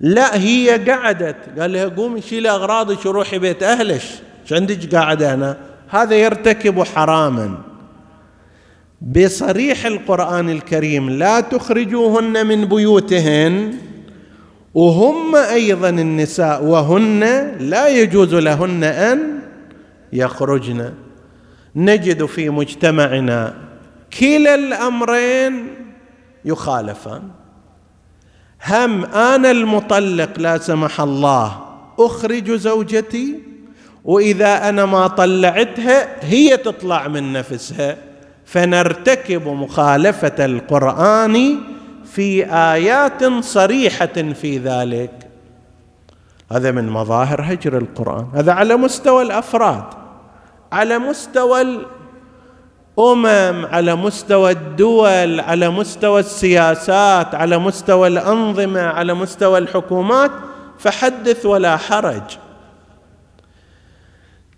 لا 0.00 0.36
هي 0.36 0.90
قعدت. 0.90 1.58
قال 1.58 1.72
لها 1.72 1.88
قومي 1.88 2.20
شيلي 2.20 2.50
اغراضك 2.50 3.06
وروحي 3.06 3.38
بيت 3.38 3.62
اهلك 3.62 4.02
إيش 4.42 4.52
عندك 4.52 4.94
قاعدة 4.94 5.34
هنا؟ 5.34 5.56
هذا 5.88 6.14
يرتكب 6.14 6.82
حراما. 6.82 7.58
بصريح 9.00 9.86
القرآن 9.86 10.50
الكريم 10.50 11.10
لا 11.10 11.40
تخرجوهن 11.40 12.46
من 12.46 12.64
بيوتهن. 12.64 13.74
وهم 14.74 15.36
أيضا 15.36 15.88
النساء 15.88 16.64
وهن 16.64 17.20
لا 17.60 17.88
يجوز 17.88 18.34
لهن 18.34 18.84
أن 18.84 19.38
يخرجن. 20.12 20.92
نجد 21.76 22.24
في 22.24 22.50
مجتمعنا 22.50 23.65
كلا 24.20 24.54
الأمرين 24.54 25.68
يخالفان. 26.44 27.22
هم 28.66 29.04
أنا 29.04 29.50
المطلق 29.50 30.38
لا 30.38 30.58
سمح 30.58 31.00
الله 31.00 31.60
أخرج 31.98 32.50
زوجتي 32.52 33.42
وإذا 34.04 34.68
أنا 34.68 34.86
ما 34.86 35.06
طلعتها 35.06 36.24
هي 36.24 36.56
تطلع 36.56 37.08
من 37.08 37.32
نفسها. 37.32 37.96
فنرتكب 38.44 39.48
مخالفة 39.48 40.44
القرآن 40.44 41.58
في 42.04 42.52
آيات 42.52 43.24
صريحة 43.40 44.32
في 44.40 44.58
ذلك. 44.58 45.28
هذا 46.52 46.70
من 46.70 46.88
مظاهر 46.88 47.40
هجر 47.44 47.78
القرآن. 47.78 48.26
هذا 48.34 48.52
على 48.52 48.76
مستوى 48.76 49.22
الأفراد. 49.22 49.84
على 50.72 50.98
مستوى 50.98 51.60
الامم 52.98 53.66
على 53.66 53.94
مستوى 53.94 54.50
الدول 54.50 55.40
على 55.40 55.70
مستوى 55.70 56.20
السياسات 56.20 57.34
على 57.34 57.58
مستوى 57.58 58.08
الأنظمة 58.08 58.80
على 58.80 59.14
مستوى 59.14 59.58
الحكومات 59.58 60.30
فحدث 60.78 61.46
ولا 61.46 61.76
حرج. 61.76 62.22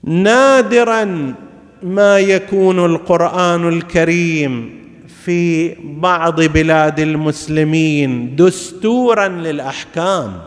نادرا 0.04 1.34
ما 1.82 2.18
يكون 2.18 2.84
القرآن 2.84 3.68
الكريم 3.68 4.78
في 5.24 5.74
بعض 5.84 6.40
بلاد 6.40 7.00
المسلمين 7.00 8.36
دستورا 8.36 9.28
للأحكام. 9.28 10.38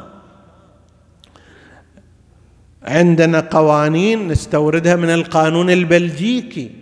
عندنا 2.83 3.39
قوانين 3.39 4.27
نستوردها 4.27 4.95
من 4.95 5.09
القانون 5.09 5.69
البلجيكي. 5.69 6.80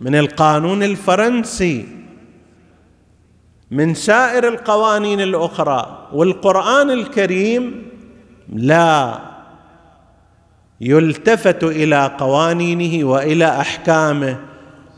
من 0.00 0.14
القانون 0.14 0.82
الفرنسي 0.82 1.88
من 3.70 3.94
سائر 3.94 4.48
القوانين 4.48 5.20
الأخرى 5.20 6.08
والقرآن 6.12 6.90
الكريم 6.90 7.86
لا 8.52 9.18
يلتفت 10.80 11.64
إلى 11.64 12.16
قوانينه 12.18 13.08
وإلى 13.08 13.48
أحكامه 13.60 14.38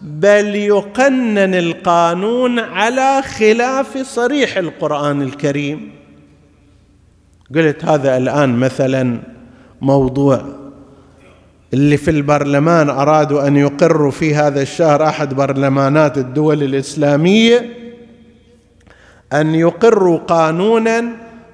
بل 0.03 0.55
يقنن 0.57 1.55
القانون 1.55 2.59
على 2.59 3.23
خلاف 3.23 3.99
صريح 3.99 4.57
القرآن 4.57 5.23
الكريم. 5.23 5.93
قلت 7.55 7.85
هذا 7.85 8.17
الآن 8.17 8.57
مثلا 8.57 9.19
موضوع 9.81 10.62
اللي 11.75 11.97
في 11.97 12.11
البرلمان 12.11 12.91
أرادوا 12.91 13.47
أن 13.47 13.57
يقروا 13.57 14.11
في 14.11 14.35
هذا 14.35 14.63
الشهر 14.63 15.05
أحد 15.09 15.35
برلمانات 15.35 16.19
الدول 16.19 16.63
الإسلامية 16.63 17.71
أن 19.33 19.55
يقروا 19.55 20.19
قانونا 20.19 21.05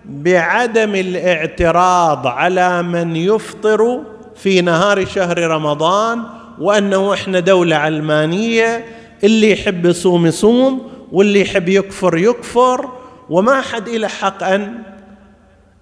بعدم 0.05 0.95
الاعتراض 0.95 2.27
على 2.27 2.83
من 2.83 3.17
يفطر 3.17 4.01
في 4.37 4.61
نهار 4.61 5.07
شهر 5.07 5.39
رمضان 5.39 6.23
وأنه 6.61 7.15
إحنا 7.15 7.41
دولة 7.41 7.77
علمانية 7.77 8.85
اللي 9.25 9.51
يحب 9.51 9.87
يصوم 9.87 10.27
يصوم 10.27 10.91
واللي 11.13 11.41
يحب 11.41 11.69
يكفر 11.69 12.17
يكفر 12.17 12.89
وما 13.31 13.61
حد 13.61 13.89
له 13.89 14.09
حق 14.09 14.43
أن 14.43 14.75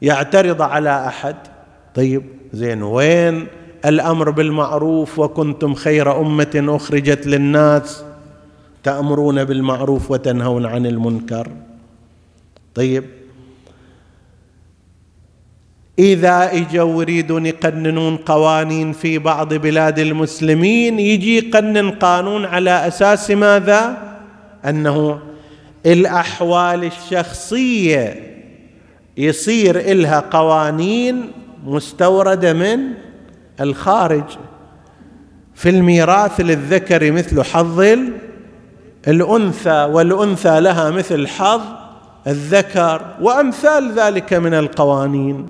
يعترض 0.02 0.62
على 0.62 1.06
أحد. 1.06 1.36
طيب 1.94 2.22
زين 2.52 2.82
وين 2.82 3.46
الأمر 3.86 4.30
بالمعروف 4.30 5.18
وكنتم 5.18 5.74
خير 5.74 6.20
أمة 6.20 6.64
أخرجت 6.68 7.26
للناس 7.26 8.04
تأمرون 8.82 9.44
بالمعروف 9.44 10.10
وتنهون 10.10 10.66
عن 10.66 10.86
المنكر. 10.86 11.48
طيب. 12.74 13.04
إذا 15.98 16.52
اجوا 16.52 17.02
يريدون 17.02 17.46
يقننون 17.46 18.16
قوانين 18.16 18.92
في 18.92 19.18
بعض 19.18 19.54
بلاد 19.54 19.98
المسلمين 19.98 21.00
يجي 21.00 21.36
يقنن 21.36 21.90
قانون 21.90 22.44
على 22.44 22.88
أساس 22.88 23.30
ماذا؟ 23.30 23.96
أنه 24.64 25.18
الأحوال 25.86 26.84
الشخصية 26.84 28.32
يصير 29.16 29.80
إلها 29.80 30.20
قوانين 30.20 31.32
مستوردة 31.66 32.52
من 32.52 33.05
الخارج 33.60 34.24
في 35.54 35.68
الميراث 35.68 36.40
للذكر 36.40 37.12
مثل 37.12 37.42
حظ 37.42 37.80
الأنثى 39.08 39.84
والأنثى 39.84 40.60
لها 40.60 40.90
مثل 40.90 41.28
حظ 41.28 41.60
الذكر 42.26 43.14
وأمثال 43.20 43.92
ذلك 43.92 44.32
من 44.32 44.54
القوانين. 44.54 45.46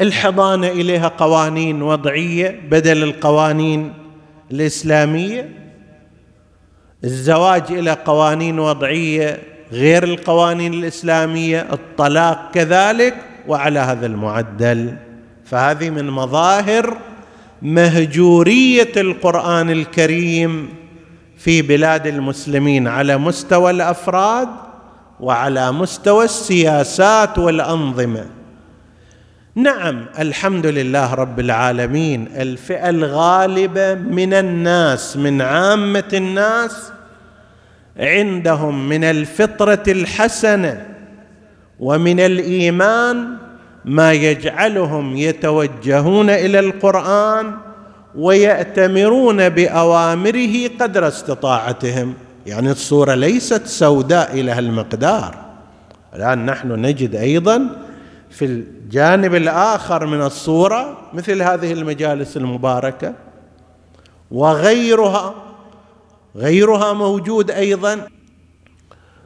الحضانة 0.00 0.66
إليها 0.66 1.08
قوانين 1.08 1.82
وضعية 1.82 2.60
بدل 2.70 3.02
القوانين 3.02 3.92
الإسلامية. 4.50 5.48
الزواج 7.04 7.62
إلى 7.70 7.90
قوانين 7.90 8.58
وضعية 8.58 9.42
غير 9.72 10.04
القوانين 10.04 10.74
الإسلامية. 10.74 11.66
الطلاق 11.72 12.50
كذلك 12.54 13.14
وعلى 13.48 13.78
هذا 13.78 14.06
المعدل. 14.06 14.96
فهذه 15.46 15.90
من 15.90 16.10
مظاهر 16.10 16.96
مهجورية 17.62 18.92
القرآن 18.96 19.70
الكريم 19.70 20.68
في 21.36 21.62
بلاد 21.62 22.06
المسلمين 22.06 22.88
على 22.88 23.16
مستوى 23.16 23.70
الأفراد 23.70 24.48
وعلى 25.20 25.72
مستوى 25.72 26.24
السياسات 26.24 27.38
والأنظمة. 27.38 28.26
نعم 29.54 30.06
الحمد 30.18 30.66
لله 30.66 31.14
رب 31.14 31.40
العالمين 31.40 32.28
الفئة 32.36 32.90
الغالبة 32.90 33.94
من 33.94 34.32
الناس 34.32 35.16
من 35.16 35.42
عامة 35.42 36.08
الناس 36.12 36.92
عندهم 37.96 38.88
من 38.88 39.04
الفطرة 39.04 39.82
الحسنة 39.88 40.86
ومن 41.80 42.20
الإيمان 42.20 43.36
ما 43.86 44.12
يجعلهم 44.12 45.16
يتوجهون 45.16 46.30
إلى 46.30 46.60
القرآن 46.60 47.54
ويأتمرون 48.14 49.48
بأوامره 49.48 50.68
قدر 50.80 51.08
استطاعتهم. 51.08 52.14
يعني 52.46 52.70
الصورة 52.70 53.14
ليست 53.14 53.66
سوداء 53.66 54.40
إلى 54.40 54.50
هالمقدار. 54.50 55.36
الآن 56.14 56.46
نحن 56.46 56.72
نجد 56.72 57.14
أيضا 57.14 57.68
في 58.30 58.44
الجانب 58.44 59.34
الآخر 59.34 60.06
من 60.06 60.22
الصورة 60.22 60.98
مثل 61.12 61.42
هذه 61.42 61.72
المجالس 61.72 62.36
المباركة 62.36 63.14
وغيرها 64.30 65.34
غيرها 66.36 66.92
موجود 66.92 67.50
أيضا. 67.50 68.00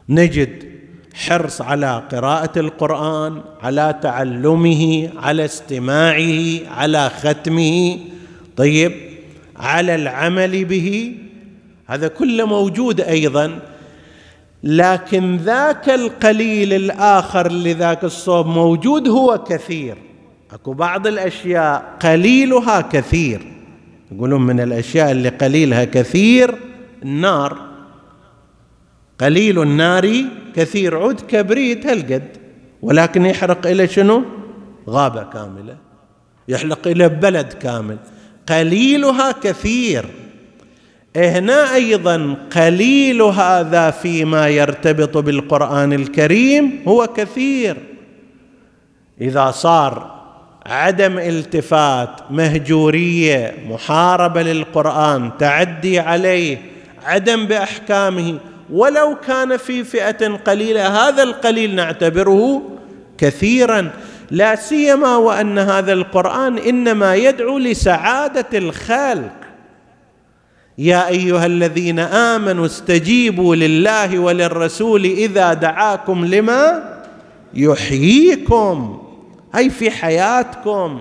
نجد 0.09 0.70
حرص 1.15 1.63
على 1.63 2.03
قراءة 2.13 2.59
القرآن 2.59 3.41
على 3.63 3.99
تعلمه 4.03 5.11
على 5.17 5.45
استماعه 5.45 6.69
على 6.77 7.11
ختمه. 7.11 7.99
طيب 8.57 8.93
على 9.57 9.95
العمل 9.95 10.65
به. 10.65 11.15
هذا 11.87 12.09
كله 12.09 12.47
موجود 12.47 13.01
أيضا. 13.01 13.59
لكن 14.65 15.37
ذاك 15.37 15.89
القليل 15.89 16.73
الآخر 16.73 17.47
اللي 17.47 17.73
ذاك 17.73 18.05
الصوب 18.05 18.47
موجود 18.47 19.09
هو 19.09 19.45
كثير. 19.49 19.97
أكو 20.53 20.73
بعض 20.73 21.07
الأشياء 21.07 21.97
قليلها 22.03 22.81
كثير. 22.81 23.53
يقولون 24.13 24.43
من 24.43 24.61
الأشياء 24.61 25.11
اللي 25.11 25.29
قليلها 25.29 25.85
كثير 25.85 26.55
النار. 27.03 27.70
قليل 29.21 29.63
النار 29.63 30.25
كثير 30.55 30.97
عود 30.97 31.21
كبريت 31.21 31.87
هالقد. 31.87 32.29
ولكن 32.83 33.27
يحرق 33.27 33.67
إلى 33.67 33.89
شنو؟ 33.89 34.25
غابة 34.89 35.23
كاملة. 35.23 35.77
يحلق 36.49 36.89
إلى 36.89 37.09
بلد 37.09 37.53
كامل. 37.53 37.99
قليلها 38.49 39.33
كثير. 39.33 40.05
هنا 41.17 41.75
أيضا 41.75 42.37
قليل 42.57 43.23
هذا 43.23 43.91
فيما 43.91 44.49
يرتبط 44.49 45.19
بالقرآن 45.19 45.93
الكريم 45.93 46.81
هو 46.89 47.07
كثير. 47.07 47.77
إذا 49.21 49.51
صار 49.51 50.21
عدم 50.67 51.19
التفات 51.19 52.11
مهجورية 52.31 53.55
محاربة 53.69 54.43
للقرآن 54.43 55.31
تعدي 55.39 55.99
عليه 55.99 56.59
عدم 57.05 57.47
بأحكامه 57.47 58.39
ولو 58.73 59.17
كان 59.27 59.57
في 59.57 59.85
فئة 59.85 60.37
قليلة 60.37 61.09
هذا 61.09 61.23
القليل 61.23 61.75
نعتبره 61.75 62.63
كثيرا. 63.19 63.91
لا 64.31 64.55
سيما 64.55 65.17
وأن 65.17 65.59
هذا 65.59 65.93
القرآن 65.93 66.59
إنما 66.59 67.15
يدعو 67.15 67.59
لسعادة 67.59 68.59
الخلق 68.59 69.33
يا 70.79 71.09
أيها 71.09 71.47
الذين 71.47 71.99
آمنوا 71.99 72.67
استجيبوا 72.67 73.57
لله 73.57 74.19
وللرسول 74.19 75.05
إذا 75.05 75.53
دعاكم 75.53 76.25
لما 76.25 76.83
يحييكم. 77.55 79.03
أي 79.57 79.71
في 79.71 79.91
حياتكم. 79.91 81.01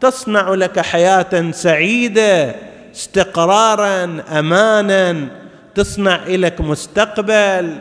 تصنع 0.00 0.54
لك 0.54 0.80
حياة 0.80 1.50
سعيدة 1.50 2.54
استقرارا 2.94 4.22
امانا. 4.38 5.45
تصنع 5.76 6.26
لك 6.26 6.60
مستقبل 6.60 7.78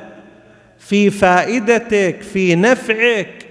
في 0.79 1.09
فائدتك 1.09 2.21
في 2.21 2.55
نفعك. 2.55 3.45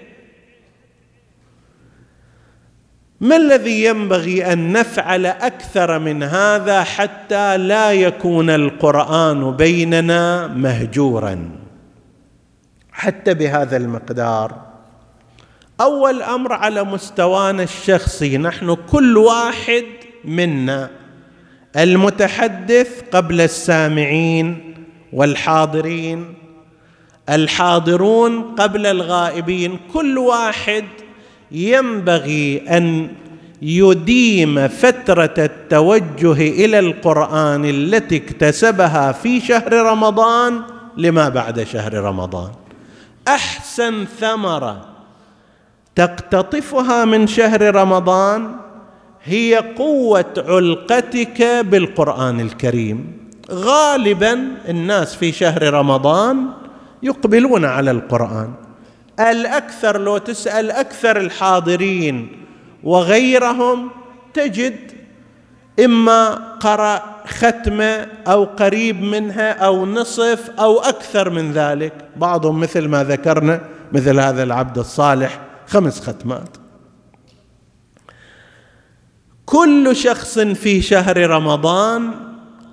ما 3.21 3.37
الذي 3.37 3.85
ينبغي 3.85 4.53
أن 4.53 4.73
نفعل 4.73 5.27
أكثر 5.27 5.99
من 5.99 6.23
هذا 6.23 6.83
حتى 6.83 7.57
لا 7.57 7.93
يكون 7.93 8.51
القرآن 8.51 9.51
بيننا 9.57 10.47
مهجورا؟ 10.47 11.51
حتى 12.93 13.35
بهذا 13.35 13.77
المقدار. 13.77 14.61
أول 15.81 16.23
أمر 16.23 16.53
على 16.53 16.85
مستوانا 16.85 17.63
الشخصي 17.63 18.39
نحن 18.39 18.75
كل 18.75 19.17
واحد 19.17 19.85
منا. 20.25 21.04
المتحدث 21.77 23.03
قبل 23.13 23.41
السامعين 23.41 24.75
والحاضرين 25.13 26.35
الحاضرون 27.29 28.43
قبل 28.43 28.87
الغائبين 28.87 29.79
كل 29.93 30.19
واحد 30.19 30.85
ينبغي 31.53 32.63
أن 32.69 33.09
يديم 33.63 34.69
فترة 34.69 35.35
التوجه 35.39 36.65
إلى 36.65 36.79
القرآن 36.79 37.65
التي 37.65 38.17
اكتسبها 38.17 39.13
في 39.13 39.41
شهر 39.41 39.73
رمضان 39.73 40.61
لما 40.97 41.29
بعد 41.29 41.63
شهر 41.63 41.95
رمضان. 41.95 42.51
أحسن 43.29 44.05
ثمرة 44.21 44.89
تقتطفها 45.95 47.05
من 47.05 47.27
شهر 47.27 47.75
رمضان 47.75 48.57
هي 49.25 49.57
قوة 49.77 50.35
علقتك 50.39 51.43
بالقرآن 51.43 52.41
الكريم. 52.41 53.13
غالبا 53.51 54.49
الناس 54.69 55.15
في 55.15 55.33
شهر 55.33 55.75
رمضان 55.75 56.47
يقبلون 57.03 57.65
على 57.65 57.91
القرآن. 57.91 58.53
الأكثر 59.21 60.01
لو 60.01 60.19
تسأل 60.19 60.71
أكثر 60.71 61.17
الحاضرين 61.17 62.29
وغيرهم 62.85 63.91
تجد 64.35 64.77
إما 65.85 66.35
قرأ 66.61 67.03
ختمه 67.27 68.07
أو 68.27 68.45
قريب 68.45 69.03
منها 69.03 69.53
أو 69.53 69.87
نصف 69.87 70.51
أو 70.51 70.79
أكثر 70.79 71.31
من 71.31 71.53
ذلك. 71.53 71.93
بعضهم 72.17 72.61
مثل 72.61 72.89
ما 72.89 73.05
ذكرنا 73.05 73.61
مثل 73.93 74.21
هذا 74.21 74.43
العبد 74.43 74.79
الصالح 74.79 75.41
خمس 75.67 76.01
ختمات. 76.01 76.64
كل 79.55 79.97
شخص 79.97 80.39
في 80.39 80.83
شهر 80.83 81.31
رمضان 81.31 82.11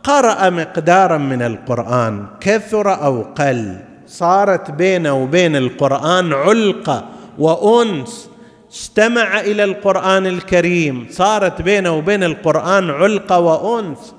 قرأ 0.04 0.50
مقدارا 0.50 1.18
من 1.18 1.42
القرآن 1.42 2.26
كثر 2.40 3.04
أو 3.04 3.22
قل. 3.22 3.80
صارت 4.08 4.72
بينه 4.72 5.14
وبين 5.24 5.56
القرآن 5.56 6.34
علقة 6.34 7.06
وأنس. 7.40 8.30
استمع 8.74 9.40
إلى 9.40 9.64
القرآن 9.64 10.26
الكريم. 10.28 11.08
صارت 11.12 11.62
بينه 11.62 11.98
وبين 11.98 12.24
القرآن 12.24 12.90
علقة 12.90 13.40
وأنس. 13.40 14.14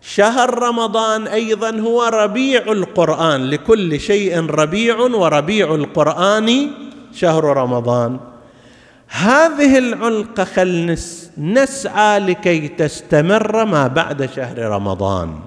شهر 0.00 0.58
رمضان 0.58 1.26
أيضا 1.26 1.70
هو 1.70 2.04
ربيع 2.04 2.62
القرآن. 2.62 3.50
لكل 3.50 4.00
شيء 4.00 4.46
ربيع 4.46 5.00
وربيع 5.00 5.74
القرآن 5.74 6.70
شهر 7.14 7.44
رمضان. 7.44 8.20
هذه 9.08 9.78
العلقة 9.78 10.44
خل 10.44 10.98
نسعى 11.38 12.18
لكي 12.18 12.68
تستمر 12.68 13.64
ما 13.64 13.86
بعد 13.86 14.30
شهر 14.30 14.58
رمضان. 14.58 15.38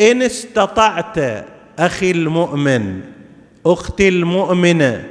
إن 0.00 0.22
استطعت 0.22 1.46
أخي 1.78 2.10
المؤمن 2.10 3.00
أختي 3.66 4.08
المؤمنة 4.08 5.04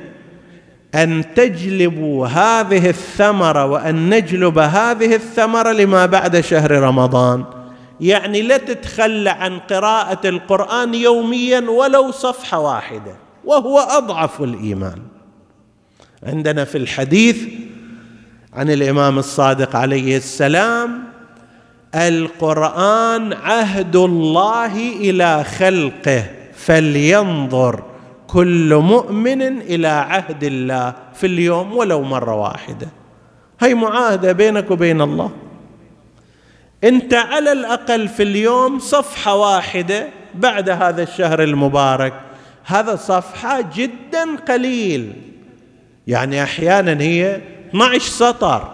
أن 0.96 1.24
تجلبوا 1.36 2.28
هذه 2.28 2.90
الثمره 2.90 3.66
وأن 3.66 4.10
نجلب 4.10 4.58
هذه 4.58 5.16
الثمره 5.16 5.72
لما 5.72 6.06
بعد 6.06 6.40
شهر 6.40 6.72
رمضان. 6.72 7.46
يعني 8.00 8.42
لا 8.42 8.58
تتخلى 8.58 9.30
عن 9.30 9.60
قراءة 9.60 10.30
القرآن 10.30 10.94
يوميا 10.94 11.60
ولو 11.70 12.12
صفحة 12.12 12.60
واحدة 12.60 13.16
وهو 13.46 13.80
أضعف 13.80 14.42
الإيمان. 14.42 15.02
عندنا 16.24 16.66
في 16.66 16.78
الحديث 16.78 17.38
عن 18.54 18.70
الإمام 18.70 19.20
الصادق 19.20 19.76
عليه 19.76 20.18
السلام 20.18 21.04
القرآن 21.96 23.34
عهد 23.34 23.96
الله 23.96 24.76
إلى 24.96 25.44
خلقه 25.44 26.26
فلينظر 26.54 27.84
كل 28.28 28.76
مؤمن 28.76 29.42
إلى 29.62 29.88
عهد 29.88 30.44
الله 30.44 30.94
في 31.14 31.28
اليوم 31.28 31.78
ولو 31.78 32.02
مرة 32.02 32.36
واحدة. 32.36 32.88
هي 33.60 33.74
معاهدة 33.74 34.32
بينك 34.32 34.72
وبين 34.72 35.02
الله. 35.02 35.32
أنت 36.84 37.14
على 37.14 37.52
الأقل 37.52 38.08
في 38.08 38.24
اليوم 38.24 38.80
صفحة 38.80 39.36
واحدة 39.36 40.08
بعد 40.36 40.70
هذا 40.70 41.04
الشهر 41.04 41.44
المبارك. 41.44 42.14
هذا 42.66 42.96
صفحة 42.96 43.62
جدا 43.76 44.36
قليل. 44.48 45.14
يعني 46.08 46.44
أحيانا 46.44 47.04
هي 47.04 47.42
12 47.76 48.12
سطر. 48.12 48.68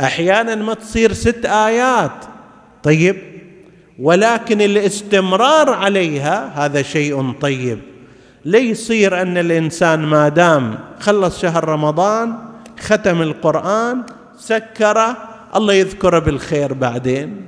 أحيانا 0.00 0.54
ما 0.54 0.74
تصير 0.74 1.12
ست 1.12 1.46
آيات. 1.46 2.24
طيب 2.82 3.16
ولكن 3.98 4.60
الاستمرار 4.60 5.70
عليها 5.70 6.66
هذا 6.66 6.82
شيء 6.82 7.32
طيب. 7.32 7.78
ليصير 8.44 9.22
أن 9.22 9.38
الإنسان 9.38 10.00
ما 10.00 10.28
دام 10.28 10.78
خلص 11.00 11.40
شهر 11.40 11.68
رمضان 11.68 12.34
ختم 12.80 13.22
القرآن 13.22 14.02
سكره 14.38 15.16
الله 15.56 15.74
يذكره 15.74 16.18
بالخير 16.18 16.72
بعدين؟ 16.72 17.46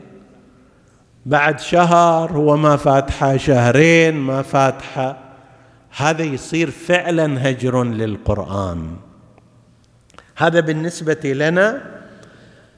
بعد 1.27 1.61
شهر 1.61 2.33
هو 2.33 2.57
ما 2.57 2.77
فاتحه 2.77 3.37
شهرين 3.37 4.15
ما 4.15 4.43
فاتحه 4.43 5.17
هذا 5.97 6.23
يصير 6.23 6.71
فعلا 6.71 7.51
هجر 7.51 7.85
للقرآن. 7.85 8.87
هذا 10.43 10.61
بالنسبة 10.61 11.21
لنا 11.25 11.83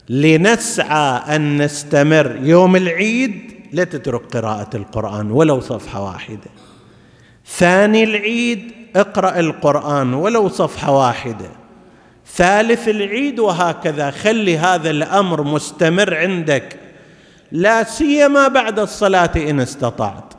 لنسعى 0.09 1.37
أن 1.37 1.63
نستمر 1.63 2.37
يوم 2.43 2.77
العيد 2.77 3.55
لا 3.73 3.85
تترك 3.85 4.37
قراءة 4.37 4.77
القرآن 4.77 5.31
ولو 5.31 5.61
صفحة 5.61 6.03
واحدة. 6.03 6.51
ثاني 7.47 8.05
العيد 8.05 8.73
اقرأ 8.97 9.41
القرآن 9.41 10.15
ولو 10.15 10.49
صفحة 10.49 10.93
واحدة. 10.93 11.51
ثالث 12.35 12.89
العيد 12.89 13.39
وهكذا. 13.39 14.11
خلي 14.11 14.59
هذا 14.59 14.91
الأمر 14.91 15.43
مستمر 15.43 16.15
عندك. 16.15 16.77
لا 17.53 17.85
سيما 17.85 18.49
بعد 18.49 18.79
الصلاة 18.79 19.31
إن 19.37 19.61
استطعت. 19.61 20.35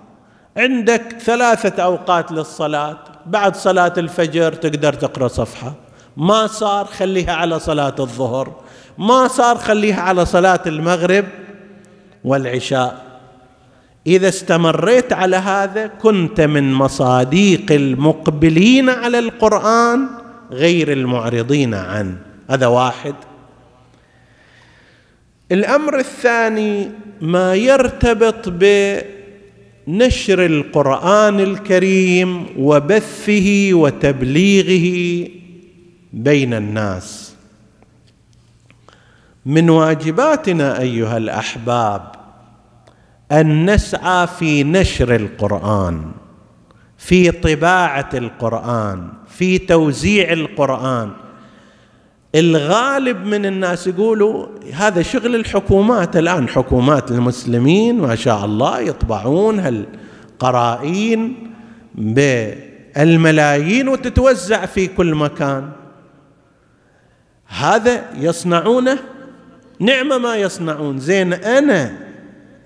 عندك 0.58 1.16
ثلاثة 1.20 1.84
أوقات 1.84 2.32
للصلاة. 2.32 2.98
بعد 3.26 3.56
صلاة 3.56 3.94
الفجر 3.98 4.54
تقدر 4.54 4.94
تقرأ 4.94 5.28
صفحة. 5.28 5.85
ما 6.17 6.47
صار 6.47 6.86
خليها 6.86 7.34
على 7.34 7.60
صلاة 7.60 7.95
الظهر 7.99 8.56
ما 8.97 9.28
صار 9.28 9.58
خليها 9.58 10.01
على 10.01 10.25
صلاة 10.25 10.62
المغرب 10.67 11.25
والعشاء. 12.23 13.06
إذا 14.08 14.28
استمريت 14.28 15.13
على 15.13 15.36
هذا 15.36 15.88
كنت 15.88 16.41
من 16.41 16.73
مصاديق 16.73 17.71
المقبلين 17.71 18.89
على 18.89 19.19
القرآن 19.19 20.08
غير 20.51 20.91
المعرضين 20.91 21.73
عنه. 21.73 22.17
هذا 22.49 22.67
واحد. 22.67 23.15
الأمر 25.51 25.99
الثاني 25.99 26.91
ما 27.21 27.56
يرتبط 27.56 28.49
بنشر 29.88 30.45
القرآن 30.45 31.39
الكريم 31.39 32.45
وبثه 32.58 33.69
وتبليغه 33.73 35.28
بين 36.15 36.54
الناس. 36.54 37.36
من 39.45 39.69
واجباتنا 39.69 40.80
أيها 40.80 41.17
الأحباب 41.17 42.12
أن 43.32 43.73
نسعى 43.73 44.28
في 44.28 44.63
نشر 44.63 45.15
القرآن 45.15 46.12
في 46.97 47.32
طباعة 47.32 48.10
القرآن 48.13 49.10
في 49.28 49.58
توزيع 49.58 50.34
القرآن. 50.34 51.12
الغالب 52.36 53.25
من 53.25 53.45
الناس 53.45 53.88
يقولوا 53.88 54.47
هذا 54.73 55.01
شغل 55.01 55.36
الحكومات 55.36 56.17
الآن 56.17 56.47
حكومات 56.47 57.12
المسلمين 57.12 58.01
ما 58.01 58.15
شاء 58.15 58.45
الله 58.45 58.80
يطبعون 58.80 59.60
هالقرائين 59.60 61.51
بالملايين 61.95 63.88
وتتوزع 63.88 64.65
في 64.65 64.88
كل 64.88 65.15
مكان. 65.15 65.69
هذا 67.60 68.04
يصنعونه 68.20 69.00
نعم 69.80 70.22
ما 70.22 70.36
يصنعون. 70.36 71.00
زين 71.00 71.34
أنا 71.34 71.91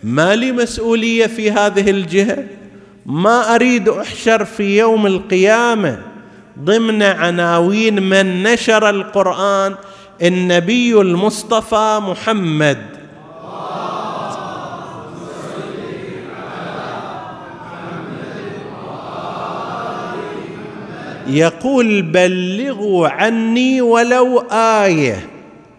ما 0.04 0.36
لي 0.36 0.52
مسؤولية 0.52 1.28
في 1.28 1.52
هذه 1.52 1.89
الجهة؟ 1.89 2.43
ما 3.06 3.56
أريد 3.56 3.89
أحشر 3.89 4.45
في 4.45 4.78
يوم 4.78 5.08
القيامة 5.08 5.99
ضمن 6.60 7.04
عناوين 7.04 8.04
من 8.04 8.43
نشر 8.43 8.89
القرآن 8.89 9.75
النبي 10.21 11.02
المصطفى 11.02 11.99
محمد. 12.02 12.98
يقول 21.30 22.02
بلغوا 22.02 23.08
عني 23.08 23.82
ولو 23.82 24.39
آية 24.52 25.30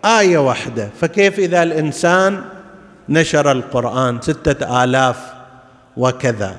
آية 0.04 0.38
واحدة. 0.38 0.90
فكيف 1.00 1.38
إذا 1.38 1.62
الإنسان 1.62 2.44
نشر 3.08 3.52
القرآن 3.52 4.20
ستة 4.20 4.84
آلاف 4.84 5.16
وكذا؟ 5.96 6.56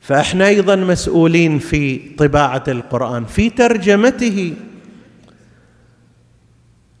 فإحنا 0.00 0.46
أيضا 0.48 0.76
مسؤولين 0.76 1.58
في 1.58 1.96
طباعة 2.18 2.64
القرآن 2.68 3.24
في 3.24 3.50
ترجمته. 3.50 4.54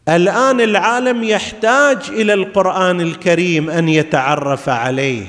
الآن 0.08 0.60
العالم 0.60 1.24
يحتاج 1.24 1.98
إلى 2.08 2.34
القرآن 2.34 3.00
الكريم 3.00 3.70
أن 3.70 3.88
يتعرف 3.88 4.68
عليه. 4.68 5.24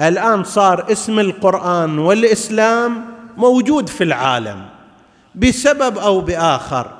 الآن 0.00 0.44
صار 0.44 0.92
اسم 0.92 1.18
القرآن 1.18 1.98
والإسلام 1.98 3.04
موجود 3.36 3.88
في 3.88 4.04
العالم. 4.04 4.77
بسبب 5.34 5.98
أو 5.98 6.20
بآخر. 6.20 6.90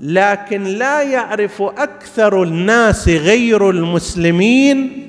لكن 0.00 0.64
لا 0.64 1.02
يعرف 1.02 1.62
أكثر 1.62 2.42
الناس 2.42 3.08
غير 3.08 3.70
المسلمين 3.70 5.04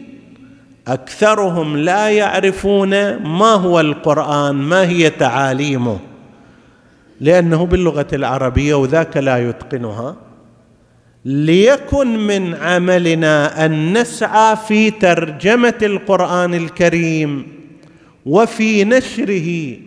أكثرهم 0.88 1.78
لا 1.78 2.10
يعرفون 2.10 3.15
ما 3.15 3.54
هو 3.54 3.80
القرآن 3.80 4.56
ما 4.56 4.88
هي 4.88 5.10
تعاليمه. 5.10 5.99
لأنه 7.21 7.65
باللغة 7.65 8.08
العربية 8.13 8.75
وذاك 8.75 9.17
لا 9.17 9.49
يتقنها. 9.49 10.15
ليكن 11.25 12.19
من 12.19 12.56
عملنا 12.56 13.65
أن 13.65 13.97
نسعى 13.97 14.56
في 14.67 14.91
ترجمة 14.91 15.78
القرآن 15.82 16.54
الكريم 16.54 17.47
وفي 18.25 18.84
نشره 18.84 19.78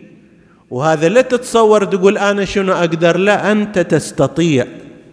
وهذا 0.73 1.09
لا 1.09 1.21
تتصور 1.21 1.85
تقول 1.85 2.17
أنا 2.17 2.45
شنو 2.45 2.73
أقدر؟ 2.73 3.17
لا 3.17 3.51
أنت 3.51 3.79
تستطيع. 3.79 4.67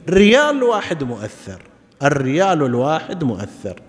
ريال 0.09 0.62
واحد 0.62 1.05
مؤثر. 1.05 1.62
الريال 2.03 2.62
الواحد 2.62 3.25
مؤثر. 3.25 3.81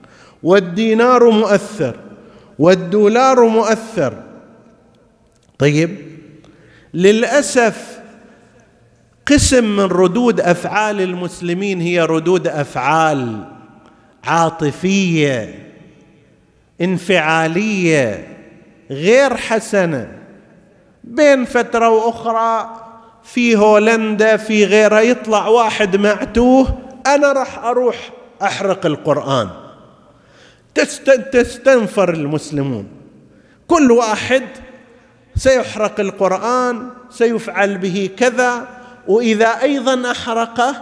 والدينار 0.43 1.29
مؤثر. 1.29 1.95
والدولار 2.59 3.45
مؤثر. 3.45 4.23
طيب 5.59 5.97
للأسف 6.93 7.99
قسم 9.27 9.63
من 9.63 9.83
ردود 9.83 10.41
أفعال 10.41 11.01
المسلمين 11.01 11.81
هي 11.81 12.01
ردود 12.01 12.47
أفعال 12.47 13.43
عاطفية 14.23 15.71
انفعالية 16.81 18.27
غير 18.89 19.37
حسنة. 19.37 20.20
بين 21.03 21.45
فترة 21.45 21.89
وأخرى 21.89 22.69
في 23.23 23.57
هولندا 23.57 24.37
في 24.37 24.65
غيرها 24.65 25.01
يطلع 25.01 25.47
واحد 25.47 25.95
معتوه 25.95 26.77
أنا 27.07 27.31
راح 27.31 27.65
أروح 27.65 28.09
أحرق 28.41 28.85
القرآن. 28.85 29.49
تستنفر 31.31 32.13
المسلمون. 32.13 32.87
كل 33.67 33.91
واحد 33.91 34.43
سيحرق 35.35 35.99
القرآن 35.99 36.89
سيفعل 37.09 37.77
به 37.77 38.09
كذا 38.17 38.67
وإذا 39.07 39.61
أيضا 39.61 40.11
أحرقه 40.11 40.75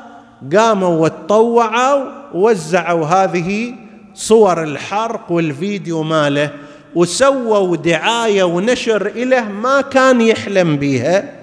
قاموا 0.55 1.03
وتطوعوا 1.03 2.05
ووزعوا 2.33 3.05
هذه 3.05 3.75
صور 4.13 4.63
الحرق 4.63 5.31
والفيديو 5.31 6.03
ماله. 6.03 6.53
وسووا 6.95 7.75
دعاية 7.75 8.43
ونشر 8.43 9.11
له 9.15 9.49
ما 9.49 9.81
كان 9.81 10.21
يحلم 10.21 10.77
بها 10.77 11.33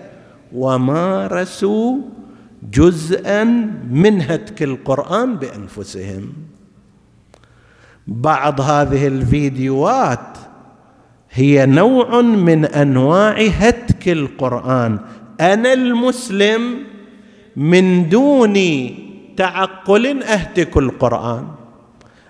ومارسوا 0.53 1.97
جزءا 2.73 3.45
من 3.91 4.23
هتك 4.23 4.63
القرآن 4.63 5.37
بأنفسهم. 5.37 6.33
بعض 8.07 8.61
هذه 8.61 9.07
الفيديوهات 9.07 10.39
هي 11.31 11.67
نوع 11.67 12.21
من 12.21 12.65
أنواع 12.65 13.47
هتك 13.47 14.09
القرآن. 14.09 14.99
أنا 15.41 15.73
المسلم 15.73 16.77
من 17.57 18.09
دون 18.09 18.57
تعقل 19.37 20.23
أهتك 20.23 20.77
القرآن. 20.77 21.47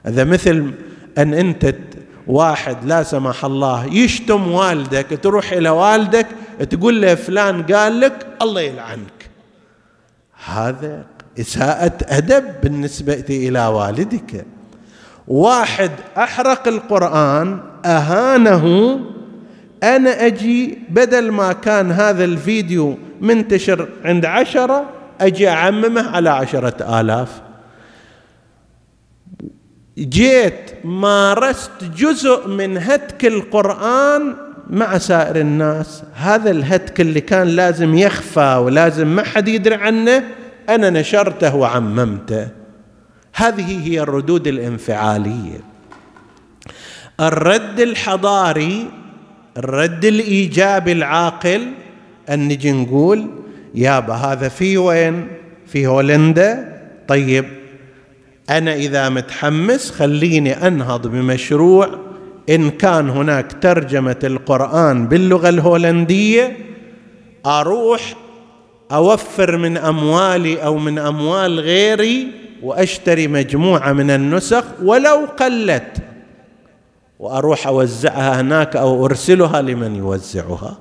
هذا 0.02 0.24
مثل 0.24 0.72
أن 1.18 1.34
أنت 1.34 1.74
واحد 2.26 2.84
لا 2.84 3.02
سمح 3.02 3.44
الله 3.44 3.86
يشتم 3.86 4.52
والدك 4.52 5.18
تروح 5.22 5.52
إلى 5.52 5.68
والدك 5.68 6.26
تقول 6.70 7.02
له 7.02 7.14
فلان 7.14 7.62
قال 7.62 8.00
لك 8.00 8.26
الله 8.42 8.60
يلعنك. 8.60 9.30
هذا 10.46 11.04
إساءة 11.40 11.98
أدب 12.08 12.44
بالنسبة 12.62 13.24
إلى 13.30 13.66
والدك. 13.66 14.46
واحد 15.28 15.90
أحرق 16.18 16.68
القرآن 16.68 17.60
أهانه 17.84 18.98
أنا 19.82 20.26
أجي 20.26 20.78
بدل 20.88 21.30
ما 21.30 21.52
كان 21.52 21.92
هذا 21.92 22.24
الفيديو 22.24 22.98
منتشر 23.20 23.88
عند 24.04 24.24
عشرة 24.24 24.84
أجي 25.20 25.48
أعممه 25.48 26.10
على 26.16 26.30
عشرة 26.30 27.00
آلاف. 27.00 27.45
جيت 29.98 30.70
مارست 30.84 31.84
جزء 31.96 32.48
من 32.48 32.78
هتك 32.78 33.24
القرآن 33.24 34.36
مع 34.70 34.98
سائر 34.98 35.36
الناس. 35.36 36.02
هذا 36.14 36.50
الهتك 36.50 37.00
اللي 37.00 37.20
كان 37.20 37.46
لازم 37.46 37.94
يخفى 37.94 38.62
ولازم 38.64 39.06
ما 39.06 39.22
حد 39.22 39.48
يدري 39.48 39.74
عنه 39.74 40.24
أنا 40.68 40.90
نشرته 40.90 41.56
وعممته. 41.56 42.48
هذه 43.34 43.88
هي 43.88 44.00
الردود 44.00 44.46
الانفعالية. 44.46 45.60
الرد 47.20 47.80
الحضاري 47.80 48.90
الرد 49.56 50.04
الإيجابي 50.04 50.92
العاقل 50.92 51.66
أن 52.30 52.48
نجي 52.48 52.72
نقول 52.72 53.30
يابا 53.74 54.14
هذا 54.14 54.48
في 54.48 54.78
وين؟ 54.78 55.28
في 55.66 55.86
هولندا 55.86 56.78
طيب 57.08 57.44
أنا 58.50 58.74
إذا 58.74 59.08
متحمس 59.08 59.90
خليني 59.90 60.66
أنهض 60.66 61.06
بمشروع 61.06 61.88
إن 62.50 62.70
كان 62.70 63.10
هناك 63.10 63.52
ترجمة 63.62 64.16
القرآن 64.24 65.08
باللغة 65.08 65.48
الهولندية 65.48 66.56
أروح 67.46 68.14
أوفر 68.92 69.56
من 69.56 69.76
أموالي 69.76 70.64
أو 70.64 70.78
من 70.78 70.98
أموال 70.98 71.60
غيري 71.60 72.28
وأشتري 72.62 73.28
مجموعة 73.28 73.92
من 73.92 74.10
النسخ 74.10 74.64
ولو 74.82 75.26
قلت 75.38 75.96
وأروح 77.18 77.66
أوزعها 77.66 78.40
هناك 78.40 78.76
أو 78.76 79.06
أرسلها 79.06 79.62
لمن 79.62 79.96
يوزعها. 79.96 80.78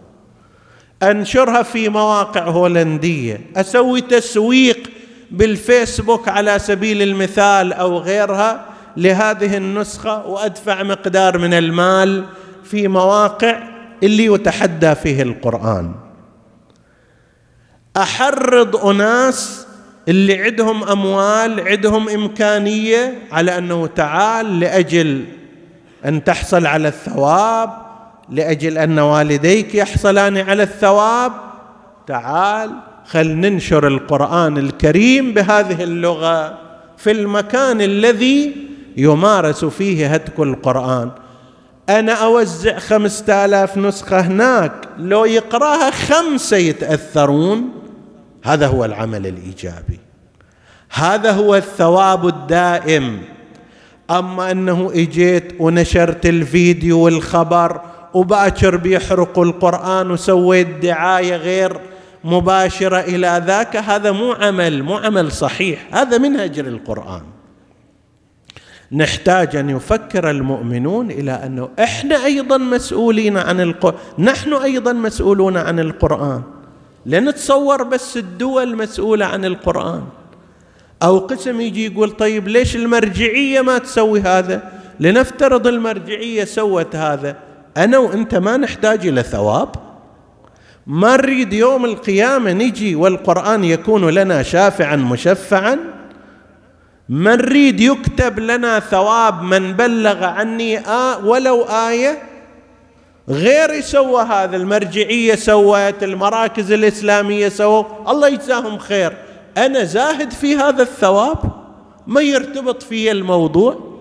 أنشرها 1.04 1.64
في 1.64 1.90
مواقع 1.90 2.44
هولندية 2.44 3.42
أسوي 3.56 4.02
تسويق 4.02 4.90
بالفيسبوك 5.32 6.30
على 6.30 6.60
سبيل 6.60 7.02
المثال 7.02 7.74
أو 7.74 7.98
غيرها 7.98 8.66
لهذه 8.98 9.58
النسخة 9.58 10.26
وأدفع 10.26 10.84
مقدار 10.84 11.38
من 11.38 11.54
المال 11.54 12.26
في 12.64 12.88
مواقع 12.88 13.64
اللي 14.04 14.26
يتحدى 14.26 14.96
فيه 14.96 15.22
القرآن. 15.22 15.96
أحرض 17.98 18.86
أناس 18.86 19.68
اللي 20.08 20.44
عندهم 20.44 20.84
أموال 20.84 21.68
عندهم 21.68 22.10
إمكانية 22.10 23.20
على 23.32 23.58
أنه 23.58 23.88
تعال 23.88 24.60
لأجل 24.60 25.26
أن 26.06 26.24
تحصل 26.24 26.66
على 26.66 26.88
الثواب 26.88 27.70
لأجل 28.30 28.78
أن 28.78 29.00
والديك 29.00 29.76
يحصلان 29.76 30.38
على 30.38 30.64
الثواب 30.64 31.32
تعال 32.08 32.72
خل 33.08 33.28
ننشر 33.28 33.88
القرآن 33.88 34.58
الكريم 34.58 35.34
بهذه 35.34 35.84
اللغة 35.84 36.58
في 36.98 37.12
المكان 37.12 37.82
الذي 37.82 38.56
يمارس 38.98 39.66
فيه 39.66 40.14
هتك 40.14 40.40
القرآن. 40.40 41.12
أنا 41.90 42.14
أوزع 42.14 42.80
خمسة 42.80 43.46
آلاف 43.46 43.78
نسخة 43.78 44.20
هناك 44.20 44.72
لو 45.00 45.26
يقرأها 45.26 45.92
خمسة 45.92 46.58
يتأثرون. 46.58 47.70
هذا 48.44 48.68
هو 48.68 48.86
العمل 48.86 49.28
الإيجابي. 49.28 50.00
هذا 50.90 51.32
هو 51.32 51.56
الثواب 51.56 52.28
الدائم. 52.28 53.22
أما 54.12 54.52
أنه 54.52 54.92
إجيت 54.94 55.54
ونشرت 55.60 56.26
الفيديو 56.26 57.00
والخبر 57.00 57.82
وباكر 58.14 58.78
بيحرقوا 58.78 59.46
القرآن 59.46 60.12
وسويت 60.12 60.68
دعاية 60.68 61.36
غير 61.36 61.80
مباشرة 62.26 63.00
إلى 63.00 63.44
ذاك 63.46 63.78
هذا 63.78 64.12
مو 64.12 64.32
عمل 64.32 64.84
مو 64.84 64.98
عمل 64.98 65.32
صحيح 65.32 65.88
هذا 65.92 66.18
منهج 66.18 66.60
القران 66.60 67.22
نحتاج 68.92 69.56
أن 69.56 69.70
يفكر 69.70 70.30
المؤمنون 70.30 71.12
إلى 71.12 71.32
أنه 71.32 71.70
إحنا 71.80 72.26
أيضا 72.26 72.58
مسؤولين 72.58 73.38
عن 73.38 73.62
القرآن 73.62 74.00
نحن 74.20 74.54
أيضا 74.54 74.94
مسؤولون 74.94 75.58
عن 75.58 75.80
القرآن. 75.80 76.42
لنتصور 77.06 77.84
بس 77.84 78.18
الدول 78.18 78.76
مسؤولة 78.76 79.26
عن 79.26 79.46
القرآن. 79.46 80.04
أو 81.04 81.18
قسم 81.18 81.62
يجي 81.62 81.86
يقول 81.86 82.12
طيب 82.12 82.48
ليش 82.48 82.76
المرجعية 82.76 83.62
ما 83.62 83.78
تسوي 83.78 84.22
هذا؟ 84.22 84.72
لنفترض 85.00 85.68
المرجعية 85.68 86.44
سوت 86.44 86.96
هذا. 86.96 87.38
أنا 87.78 87.98
وأنت 87.98 88.36
ما 88.36 88.58
نحتاج 88.58 89.08
إلى 89.08 89.24
ثواب. 89.24 89.85
ما 90.88 91.18
نريد 91.18 91.54
يوم 91.54 91.86
القيامة 91.86 92.52
نجي 92.52 92.96
والقرآن 92.96 93.64
يكون 93.64 94.10
لنا 94.10 94.44
شافعا 94.44 94.96
مشفعا؟ 94.96 95.78
ما 97.10 97.36
نريد 97.36 97.80
يكتب 97.80 98.40
لنا 98.40 98.80
ثواب 98.80 99.42
من 99.42 99.74
بلغ 99.74 100.24
عني 100.24 100.80
آه 100.80 101.26
ولو 101.26 101.62
آية؟ 101.64 102.22
غير 103.30 103.82
سوى 103.82 104.24
هذا 104.24 104.56
المرجعية 104.58 105.36
سوت 105.36 106.04
المراكز 106.04 106.72
الإسلامية 106.72 107.50
سووا 107.50 108.12
الله 108.12 108.28
يجزاهم 108.28 108.78
خير. 108.78 109.14
أنا 109.58 109.84
زاهد 109.84 110.32
في 110.32 110.56
هذا 110.56 110.82
الثواب؟ 110.84 111.38
ما 112.08 112.22
يرتبط 112.22 112.84
في 112.84 113.12
الموضوع؟ 113.12 113.96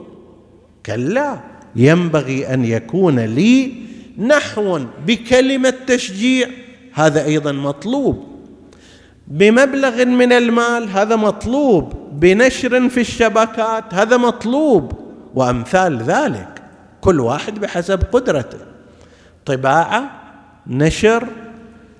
كلا 0.86 1.38
ينبغي 1.76 2.54
أن 2.54 2.64
يكون 2.64 3.20
لي 3.20 3.72
نحو 4.18 4.80
بكلمة 5.06 5.74
تشجيع. 5.86 6.48
هذا 6.94 7.24
أيضا 7.24 7.52
مطلوب. 7.52 8.24
بمبلغ 9.28 10.04
من 10.04 10.32
المال 10.32 10.88
هذا 10.88 11.16
مطلوب. 11.16 11.92
بنشر 12.12 12.88
في 12.88 13.00
الشبكات 13.00 13.94
هذا 13.94 14.16
مطلوب. 14.16 14.92
وأمثال 15.34 16.02
ذلك. 16.02 16.62
كل 17.00 17.20
واحد 17.20 17.60
بحسب 17.60 18.00
قدرته. 18.12 18.58
طباعة 19.46 20.10
نشر 20.66 21.26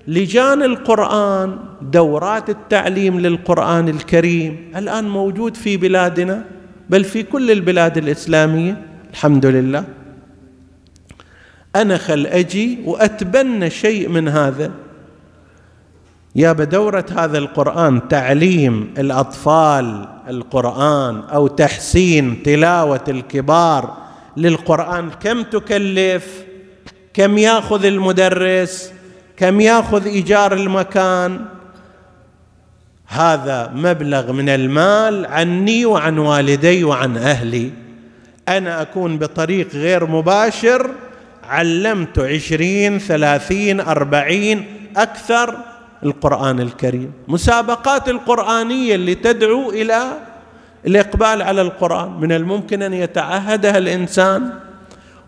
لجان 0.07 0.63
القرآن 0.63 1.59
دورات 1.81 2.49
التعليم 2.49 3.19
للقرآن 3.19 3.89
الكريم. 3.89 4.71
الآن 4.75 5.09
موجود 5.09 5.57
في 5.57 5.77
بلادنا 5.77 6.45
بل 6.89 7.03
في 7.03 7.23
كل 7.23 7.51
البلاد 7.51 7.97
الإسلامية. 7.97 8.85
الحمد 9.11 9.45
لله. 9.45 9.83
أنا 11.75 11.97
خل 11.97 12.25
أجي 12.27 12.79
وأتبنى 12.85 13.69
شيء 13.69 14.09
من 14.09 14.27
هذا. 14.27 14.71
يا 16.35 16.51
بدورة 16.51 17.05
هذا 17.17 17.37
القرآن 17.37 18.07
تعليم 18.07 18.93
الأطفال 18.97 20.07
القرآن 20.27 21.19
أو 21.19 21.47
تحسين 21.47 22.43
تلاوة 22.43 23.03
الكبار 23.07 23.97
للقرآن؟ 24.37 25.09
كم 25.09 25.43
تكلف؟ 25.43 26.43
كم 27.13 27.37
ياخذ 27.37 27.85
المدرس؟ 27.85 28.91
كم 29.37 29.61
ياخذ 29.61 30.05
إيجار 30.05 30.53
المكان؟ 30.53 31.45
هذا 33.07 33.71
مبلغ 33.75 34.31
من 34.31 34.49
المال 34.49 35.25
عني 35.25 35.85
وعن 35.85 36.17
والدي 36.17 36.83
وعن 36.83 37.17
أهلي. 37.17 37.71
أنا 38.47 38.81
أكون 38.81 39.17
بطريق 39.17 39.67
غير 39.73 40.05
مباشر. 40.05 40.91
علمت 41.49 42.19
عشرين 42.19 42.99
ثلاثين 42.99 43.79
أربعين 43.79 44.65
أكثر. 44.97 45.57
القرآن 46.03 46.59
الكريم. 46.59 47.11
مسابقات 47.27 48.09
القرآنية 48.09 48.95
اللي 48.95 49.15
تدعو 49.15 49.69
إلى 49.69 50.03
الإقبال 50.87 51.41
على 51.41 51.61
القرآن. 51.61 52.19
من 52.19 52.31
الممكن 52.31 52.81
أن 52.81 52.93
يتعهدها 52.93 53.77
الإنسان. 53.77 54.49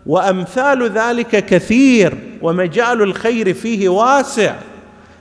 وأمثال 0.06 0.90
ذلك 0.90 1.46
كثير. 1.46 2.18
ومجال 2.42 3.02
الخير 3.02 3.54
فيه 3.54 3.88
واسع. 3.88 4.54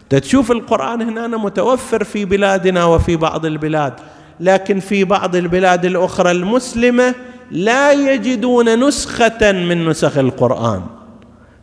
تشوف 0.09 0.51
القرآن 0.51 1.01
هنا 1.01 1.27
متوفر 1.27 2.03
في 2.03 2.25
بلادنا 2.25 2.85
وفي 2.85 3.15
بعض 3.15 3.45
البلاد. 3.45 3.93
لكن 4.39 4.79
في 4.79 5.03
بعض 5.03 5.35
البلاد 5.35 5.85
الأخرى 5.85 6.31
المسلمة 6.31 7.15
لا 7.51 7.91
يجدون 7.91 8.87
نسخة 8.87 9.51
من 9.51 9.89
نسخ 9.89 10.17
القرآن. 10.17 10.81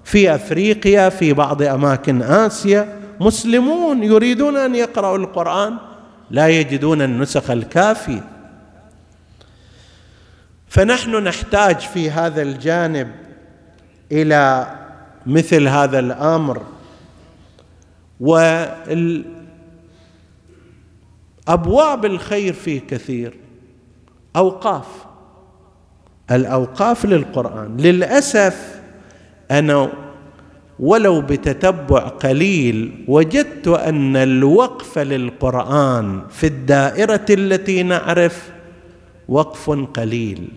في 0.04 0.34
أفريقيا 0.34 1.08
في 1.08 1.32
بعض 1.32 1.62
أماكن 1.62 2.22
آسيا 2.22 3.03
مسلمون 3.20 4.02
يريدون 4.02 4.56
أن 4.56 4.74
يقرأوا 4.74 5.18
القرآن 5.18 5.76
لا 6.30 6.48
يجدون 6.48 7.02
النسخ 7.02 7.50
الكافية. 7.50 8.24
فنحن 10.68 11.16
نحتاج 11.16 11.78
في 11.78 12.10
هذا 12.10 12.42
الجانب 12.42 13.10
إلى 14.12 14.66
مثل 15.26 15.68
هذا 15.68 15.98
الأمر. 15.98 16.62
وابواب 21.46 22.04
الخير 22.04 22.52
فيه 22.52 22.80
كثير. 22.80 23.34
أوقاف. 24.36 24.86
الأوقاف 26.30 27.04
للقرآن. 27.04 27.76
للأسف 27.76 28.80
أنا 29.50 30.03
ولو 30.78 31.20
بتتبع 31.20 31.98
قليل 31.98 33.04
وجدت 33.08 33.68
أن 33.68 34.16
الوقف 34.16 34.98
للقرآن 34.98 36.22
في 36.30 36.46
الدائرة 36.46 37.26
التي 37.30 37.82
نعرف 37.82 38.50
وقف 39.28 39.70
قليل. 39.70 40.48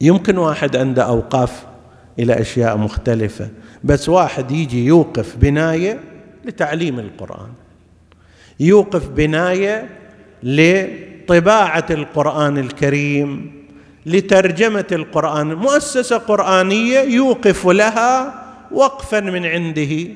يمكن 0.00 0.38
واحد 0.38 0.76
عنده 0.76 1.02
أوقاف 1.02 1.66
إلى 2.18 2.40
أشياء 2.40 2.76
مختلفة 2.76 3.48
بس 3.84 4.08
واحد 4.08 4.50
يجي 4.50 4.86
يوقف 4.86 5.36
بناية 5.36 6.00
لتعليم 6.44 6.98
القرآن. 6.98 7.48
يوقف 8.60 9.08
بناية 9.08 9.88
لطباعة 10.42 11.86
القرآن 11.90 12.58
الكريم 12.58 13.52
لترجمة 14.06 14.86
القرآن 14.92 15.54
مؤسسة 15.54 16.18
قرآنية 16.18 16.98
يوقف 16.98 17.66
لها 17.66 18.47
وقفا 18.72 19.20
من 19.20 19.46
عنده. 19.46 20.06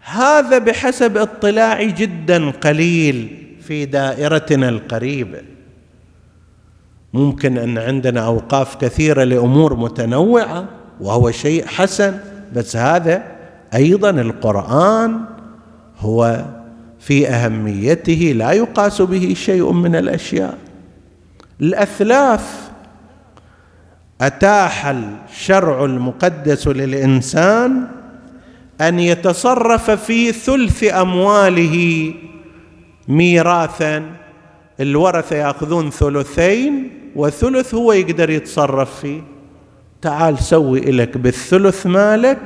هذا 0.00 0.58
بحسب 0.58 1.16
اطلاعي 1.16 1.92
جدا 1.92 2.50
قليل 2.50 3.46
في 3.60 3.84
دائرتنا 3.84 4.68
القريبة. 4.68 5.40
ممكن 7.12 7.58
أن 7.58 7.78
عندنا 7.78 8.20
أوقاف 8.20 8.76
كثيرة 8.76 9.24
لأمور 9.24 9.76
متنوعة 9.76 10.68
وهو 11.00 11.30
شيء 11.30 11.66
حسن 11.66 12.18
بس 12.54 12.76
هذا 12.76 13.22
أيضا 13.74 14.10
القرآن 14.10 15.20
هو 15.98 16.44
في 17.00 17.28
أهميته 17.28 18.32
لا 18.36 18.52
يقاس 18.52 19.02
به 19.02 19.34
شيء 19.34 19.72
من 19.72 19.96
الأشياء. 19.96 20.58
الأثلاث 21.60 22.67
أتاح 24.20 24.86
الشرع 24.86 25.84
المقدس 25.84 26.68
للإنسان 26.68 27.86
أن 28.80 28.98
يتصرف 28.98 29.90
في 29.90 30.32
ثلث 30.32 30.84
أمواله 30.84 32.14
ميراثا 33.08 34.02
الورثة 34.80 35.36
يأخذون 35.36 35.90
ثلثين 35.90 36.90
وثلث 37.16 37.74
هو 37.74 37.92
يقدر 37.92 38.30
يتصرف 38.30 39.00
فيه. 39.00 39.20
تعال 40.02 40.38
سوي 40.38 40.80
لك 40.80 41.16
بالثلث 41.18 41.86
مالك 41.86 42.38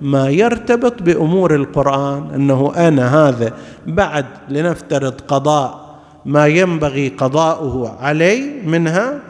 ما 0.00 0.28
يرتبط 0.28 1.02
بأمور 1.02 1.54
القرآن 1.54 2.30
أنه 2.34 2.72
أنا 2.76 3.28
هذا 3.28 3.52
بعد 3.86 4.26
لنفترض 4.48 5.20
قضاء 5.20 5.98
ما 6.24 6.46
ينبغي 6.46 7.08
قضاؤه 7.08 7.96
علي 8.00 8.62
منها 8.66 9.27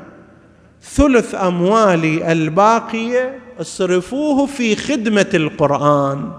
ثلث 0.82 1.34
اموالي 1.34 2.32
الباقية 2.32 3.38
اصرفوه 3.60 4.46
في 4.46 4.76
خدمة 4.76 5.26
القرآن. 5.34 6.32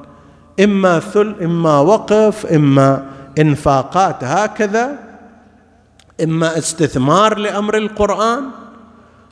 إما 0.64 1.00
ثل 1.00 1.36
إما 1.42 1.80
وقف 1.80 2.46
إما 2.46 3.06
إنفاقات 3.40 4.24
هكذا 4.24 5.00
إما 6.24 6.58
استثمار 6.58 7.38
لأمر 7.38 7.78
القرآن. 7.78 8.44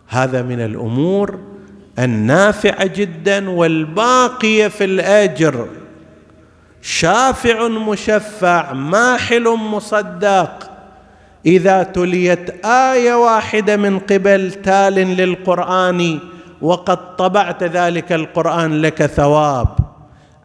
هذا 0.08 0.42
من 0.42 0.60
الأمور 0.60 1.40
النافعة 2.00 2.86
جدا 2.86 3.50
والباقية 3.50 4.68
في 4.68 4.84
الأجر. 4.84 5.68
شافع 6.82 7.68
مشفع 7.68 8.74
ماحل 8.74 9.50
مصدق. 9.50 10.67
إذا 11.46 11.84
تليت 11.84 12.66
آية 12.66 13.14
واحدة 13.14 13.78
من 13.78 14.00
قبل 14.00 14.52
تال 14.52 14.94
للقرآن 14.94 16.20
وقد 16.62 17.16
طبعت 17.16 17.64
ذلك 17.64 18.12
القرآن 18.12 18.82
لك 18.82 19.06
ثواب. 19.06 19.68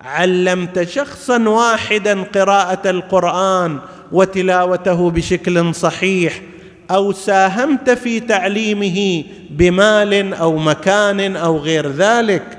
علمت 0.01 0.83
شخصا 0.83 1.49
واحدا 1.49 2.23
قراءة 2.23 2.91
القرآن 2.91 3.79
وتلاوته 4.13 5.11
بشكل 5.11 5.75
صحيح 5.75 6.41
أو 6.91 7.13
ساهمت 7.13 7.91
في 7.91 8.21
تعليمه 8.21 9.25
بمال 9.51 10.35
أو 10.35 10.57
مكان 10.57 11.37
أو 11.37 11.59
غير 11.59 11.89
ذلك 11.89 12.59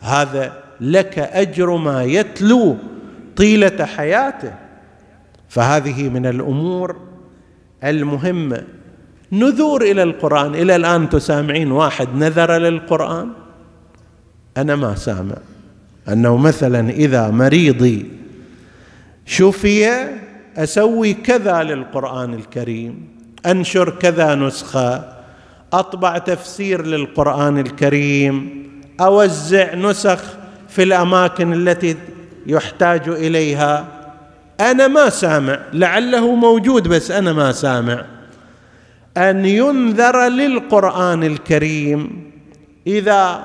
هذا 0.00 0.52
لك 0.80 1.18
أجر 1.18 1.76
ما 1.76 2.04
يتلو 2.04 2.76
طيلة 3.36 3.84
حياته. 3.84 4.52
فهذه 5.48 6.08
من 6.08 6.26
الأمور 6.26 7.07
المهمه 7.84 8.62
نذور 9.32 9.82
إلى 9.82 10.02
القرآن. 10.02 10.54
إلى 10.54 10.76
الآن 10.76 11.08
تسامعين 11.08 11.72
واحد 11.72 12.08
نذر 12.14 12.58
للقرآن؟ 12.58 13.28
أنا 14.56 14.76
ما 14.76 14.94
سامع. 14.94 15.36
أنه 16.08 16.36
مثلا 16.36 16.90
إذا 16.90 17.30
مريضي 17.30 18.06
شفي 19.26 20.08
أسوي 20.56 21.14
كذا 21.14 21.62
للقرآن 21.62 22.34
الكريم 22.34 23.08
أنشر 23.46 23.90
كذا 23.90 24.34
نسخة 24.34 25.18
أطبع 25.72 26.18
تفسير 26.18 26.86
للقرآن 26.86 27.58
الكريم 27.58 28.64
أوزع 29.00 29.74
نسخ 29.74 30.22
في 30.68 30.82
الأماكن 30.82 31.52
التي 31.52 31.96
يحتاج 32.46 33.08
إليها. 33.08 33.97
أنا 34.60 34.88
ما 34.88 35.08
سامع 35.08 35.58
لعله 35.72 36.34
موجود 36.34 36.88
بس 36.88 37.10
أنا 37.10 37.32
ما 37.32 37.52
سامع. 37.52 38.04
أن 39.16 39.44
ينذر 39.44 40.28
للقرآن 40.28 41.24
الكريم 41.24 42.30
إذا 42.86 43.44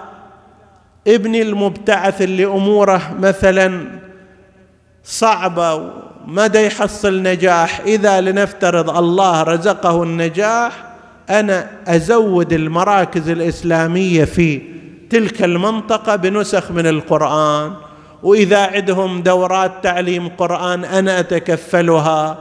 ابني 1.07 1.41
المبتعث 1.41 2.21
اللي 2.21 2.45
أموره 2.45 3.15
مثلا 3.19 3.85
صعبه 5.03 5.91
مدى 6.27 6.65
يحصل 6.65 7.21
نجاح 7.21 7.79
إذا 7.79 8.21
لنفترض 8.21 8.97
الله 8.97 9.43
رزقه 9.43 10.03
النجاح 10.03 10.85
أنا 11.29 11.69
أزود 11.87 12.53
المراكز 12.53 13.29
الإسلامية 13.29 14.25
في 14.25 14.61
تلك 15.09 15.43
المنطقة 15.43 16.15
بنسخ 16.15 16.71
من 16.71 16.87
القرآن. 16.87 17.73
وإذا 18.23 18.65
عندهم 18.65 19.21
دورات 19.21 19.71
تعليم 19.83 20.27
قرآن 20.27 20.85
أنا 20.85 21.19
أتكفلها. 21.19 22.37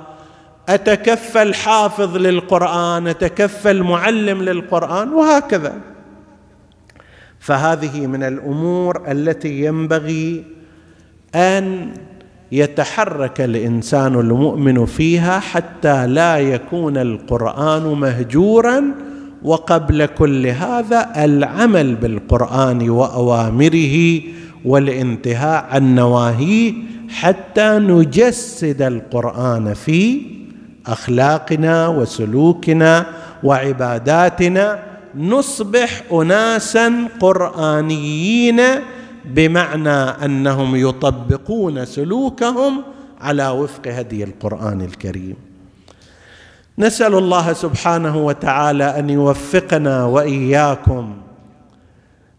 أتكفل 0.68 1.54
حافظ 1.54 2.16
للقرآن 2.16 3.08
أتكفل 3.08 3.82
معلم 3.82 4.42
للقرآن 4.42 5.08
وهكذا. 5.08 5.74
فهذه 7.40 8.06
من 8.06 8.22
الأمور 8.22 9.02
التي 9.10 9.64
ينبغي 9.64 10.44
أن 11.34 11.92
يتحرك 12.52 13.40
الإنسان 13.40 14.20
المؤمن 14.20 14.86
فيها 14.86 15.38
حتى 15.38 16.06
لا 16.06 16.38
يكون 16.38 16.96
القرآن 16.96 17.82
مهجورا 17.82 18.84
وقبل 19.42 20.06
كل 20.06 20.46
هذا 20.46 21.24
العمل 21.24 21.94
بالقرآن 21.94 22.90
وأوامره 22.90 24.20
والانتهاء 24.64 25.66
عن 25.70 25.94
نواهيه 25.94 26.72
حتى 27.08 27.78
نجسد 27.78 28.82
القرآن 28.82 29.74
في 29.74 30.22
أخلاقنا 30.86 31.88
وسلوكنا 31.88 33.06
وعباداتنا 33.44 34.82
نصبح 35.14 36.02
اناسا 36.12 37.08
قرآنيين 37.20 38.60
بمعنى 39.24 39.98
أنهم 40.24 40.76
يطبقون 40.76 41.84
سلوكهم 41.84 42.82
على 43.20 43.48
وفق 43.48 43.88
هدي 43.88 44.24
القرآن 44.24 44.80
الكريم. 44.80 45.36
نسأل 46.78 47.14
الله 47.14 47.52
سبحانه 47.52 48.16
وتعالى 48.16 48.98
أن 48.98 49.10
يوفقنا 49.10 50.04
وإياكم 50.04 51.14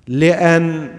لأن 0.07 0.89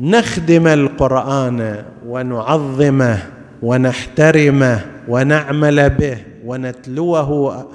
نخدم 0.00 0.66
القرآن 0.66 1.84
ونعظمه 2.06 3.18
ونحترمه 3.62 4.80
ونعمل 5.08 5.90
به 5.90 6.18
ونتلوه 6.44 7.66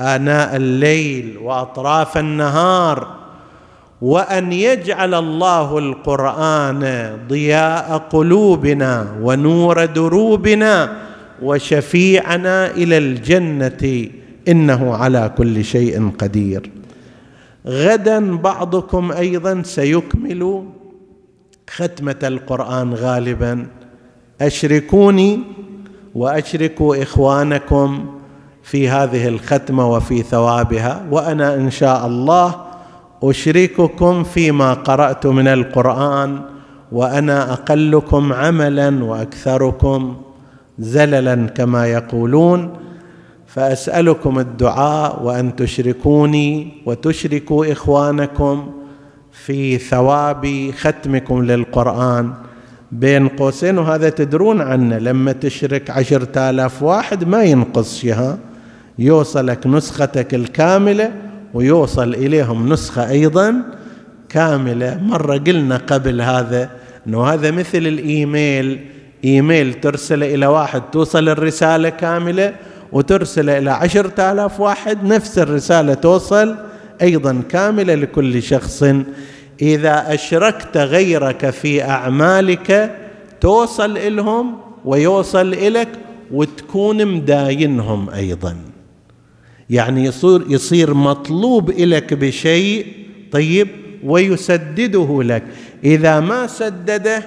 آناء 0.00 0.56
الليل 0.56 1.38
وأطراف 1.38 2.18
النهار 2.18 3.06
وأن 4.02 4.52
يجعل 4.52 5.14
الله 5.14 5.78
القرآن 5.78 7.12
ضياء 7.28 7.98
قلوبنا 8.12 9.06
ونور 9.22 9.84
دروبنا 9.84 10.96
وشفيعنا 11.42 12.70
إلى 12.70 12.98
الجنة 12.98 14.08
إنه 14.48 14.94
على 14.94 15.30
كل 15.38 15.64
شيء 15.64 16.10
قدير. 16.18 16.70
غدا 17.66 18.36
بعضكم 18.36 19.12
أيضا 19.12 19.62
سيكمل 19.64 20.64
ختمة 21.76 22.16
القرآن 22.22 22.94
غالبا. 22.94 23.66
أشركوني 24.40 25.40
وأشركوا 26.14 27.02
إخوانكم 27.02 28.06
في 28.62 28.88
هذه 28.88 29.28
الختمة 29.28 29.92
وفي 29.92 30.22
ثوابها 30.22 31.06
وأنا 31.10 31.54
إن 31.54 31.70
شاء 31.70 32.06
الله 32.06 32.54
أشرككم 33.22 34.24
فيما 34.24 34.74
قرأت 34.74 35.26
من 35.26 35.48
القرآن 35.48 36.40
وأنا 36.92 37.52
أقلكم 37.52 38.32
عملا 38.32 39.04
وأكثركم 39.04 40.16
زللا 40.78 41.46
كما 41.46 41.86
يقولون. 41.86 42.76
فأسألكم 43.46 44.38
الدعاء 44.38 45.22
وأن 45.22 45.56
تشركوني 45.56 46.72
وتشركوا 46.86 47.72
إخوانكم. 47.72 48.70
في 49.32 49.78
ثواب 49.78 50.70
ختمكم 50.78 51.44
للقرآن. 51.44 52.32
بين 52.92 53.28
قوسين 53.28 53.78
وهذا 53.78 54.08
تدرون 54.08 54.60
عنه 54.60 54.98
لما 54.98 55.32
تشرك 55.32 55.90
عشرة 55.90 56.50
آلاف 56.50 56.82
واحد 56.82 57.24
ما 57.24 57.42
ينقص 57.42 57.98
شيء 57.98 58.36
يوصلك 58.98 59.66
نسختك 59.66 60.34
الكاملة 60.34 61.12
ويوصل 61.54 62.14
إليهم 62.14 62.72
نسخة 62.72 63.10
أيضا 63.10 63.62
كاملة. 64.28 65.00
مرة 65.02 65.38
قلنا 65.38 65.76
قبل 65.76 66.20
هذا 66.20 66.70
إنه 67.06 67.24
هذا 67.24 67.50
مثل 67.50 67.78
الإيميل. 67.78 68.80
إيميل 69.24 69.74
ترسل 69.74 70.22
إلى 70.22 70.46
واحد 70.46 70.82
توصل 70.92 71.28
الرسالة 71.28 71.88
كاملة 71.88 72.54
وترسل 72.92 73.50
إلى 73.50 73.70
عشرة 73.70 74.32
آلاف 74.32 74.60
واحد 74.60 75.04
نفس 75.04 75.38
الرسالة 75.38 75.94
توصل 75.94 76.56
أيضا 77.02 77.42
كاملة 77.48 77.94
لكل 77.94 78.42
شخص. 78.42 78.84
إذا 79.62 80.14
أشركت 80.14 80.76
غيرك 80.76 81.50
في 81.50 81.82
أعمالك 81.82 82.96
توصل 83.40 83.98
إلهم 83.98 84.54
ويوصل 84.84 85.52
إليك 85.54 85.88
وتكون 86.32 87.06
مداينهم 87.06 88.10
أيضا. 88.10 88.56
يعني 89.70 90.04
يصير 90.04 90.42
يصير 90.48 90.94
مطلوب 90.94 91.70
لك 91.70 92.14
بشيء 92.14 92.86
طيب 93.32 93.68
ويسدده 94.04 95.22
لك. 95.22 95.42
إذا 95.84 96.20
ما 96.20 96.46
سدده 96.46 97.24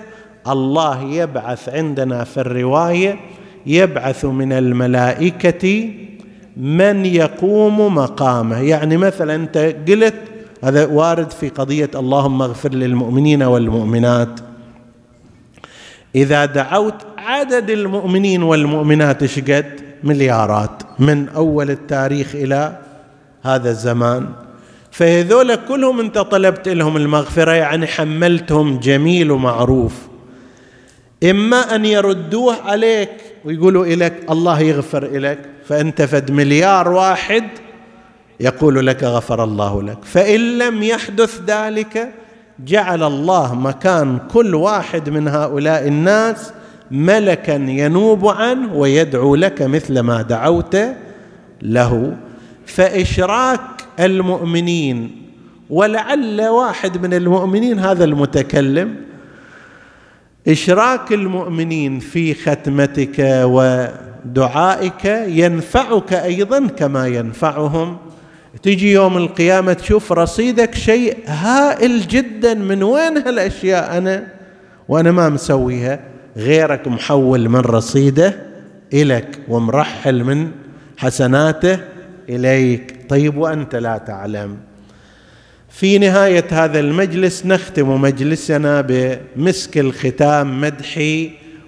الله 0.48 1.04
يبعث 1.04 1.70
عندنا 1.70 2.24
في 2.24 2.40
الرواية 2.40 3.20
يبعث 3.66 4.26
من 4.26 4.54
الملائكة 4.54 5.94
من 6.58 7.06
يقوم 7.06 7.96
مقامه. 7.96 8.62
يعني 8.62 8.98
مثلا 8.98 9.36
أنت 9.36 9.58
قلت 9.88 10.16
هذا 10.64 10.86
وارد 10.86 11.32
في 11.32 11.50
قضية 11.50 11.90
اللهم 11.96 12.42
اغفر 12.42 12.74
للمؤمنين 12.74 13.44
والمؤمنات. 13.44 14.40
إذا 16.16 16.46
دعوت 16.46 16.96
عدد 17.18 17.70
المؤمنين 17.70 18.44
والمؤمنات 18.44 19.22
إيش 19.22 19.40
قد؟ 19.40 19.82
مليارات. 20.04 20.84
من 21.00 21.30
أول 21.30 21.72
التاريخ 21.72 22.36
إلى 22.36 22.78
هذا 23.44 23.70
الزمان. 23.70 24.30
فهذول 24.92 25.56
كلهم 25.56 26.00
أنت 26.00 26.18
طلبت 26.18 26.70
لهم 26.70 26.98
المغفرة 26.98 27.52
يعني 27.52 27.88
حملتهم 27.88 28.80
جميل 28.80 29.32
ومعروف. 29.32 29.94
إما 31.24 31.76
أن 31.76 31.86
يردوه 31.86 32.56
عليك 32.66 33.10
ويقولوا 33.46 33.86
لك 33.86 34.14
الله 34.30 34.60
يغفر 34.60 35.18
لك 35.18 35.40
فأنت 35.66 36.02
فد 36.02 36.32
مليار 36.32 36.90
واحد 36.90 37.44
يقول 38.40 38.88
لك 38.88 39.04
غفر 39.04 39.44
الله 39.44 39.84
لك. 39.84 39.98
فإن 40.04 40.58
لم 40.58 40.84
يحدث 40.84 41.42
ذلك 41.48 42.10
جعل 42.66 43.04
الله 43.04 43.56
مكان 43.56 44.20
كل 44.34 44.56
واحد 44.56 45.10
من 45.10 45.28
هؤلاء 45.28 45.88
الناس 45.88 46.54
ملكا 46.92 47.66
ينوب 47.68 48.28
عنه 48.28 48.76
ويدعو 48.76 49.36
لك 49.36 49.62
مثل 49.62 50.00
ما 50.00 50.22
دعوت 50.22 50.78
له. 51.62 52.18
فإشراك 52.66 53.62
المؤمنين 54.00 55.24
ولعل 55.70 56.42
واحد 56.42 57.06
من 57.06 57.14
المؤمنين 57.14 57.80
هذا 57.80 58.04
المتكلم 58.04 58.96
إشراك 60.48 61.14
المؤمنين 61.14 62.00
في 62.00 62.34
ختمتك 62.34 63.44
ودعائك 63.44 65.06
ينفعك 65.28 66.14
أيضا 66.14 66.68
كما 66.68 67.08
ينفعهم. 67.08 67.98
تجي 68.64 68.92
يوم 68.92 69.18
القيامة 69.18 69.74
تشوف 69.74 70.12
رصيدك 70.12 70.76
شيء 70.76 71.18
هائل 71.28 72.08
جدا 72.08 72.54
من 72.54 72.84
وين 72.84 73.18
هالأشياء 73.18 73.98
أنا؟ 73.98 74.28
وأنا 74.88 75.12
ما 75.12 75.30
مسويها. 75.30 76.00
غيرك 76.38 76.88
محول 76.88 77.50
من 77.50 77.60
رصيده 77.60 78.36
الك 78.94 79.40
ومرحل 79.48 80.24
من 80.24 80.52
حسناته 80.98 81.80
إليك. 82.30 83.06
طيب 83.10 83.38
وأنت 83.38 83.76
لا 83.76 83.98
تعلم. 83.98 84.58
في 85.74 85.98
نهاية 85.98 86.46
هذا 86.52 86.80
المجلس 86.80 87.46
نختم 87.46 88.02
مجلسنا 88.02 88.82
بمسك 88.88 89.78
الختام 89.78 90.62
مدح 90.62 91.20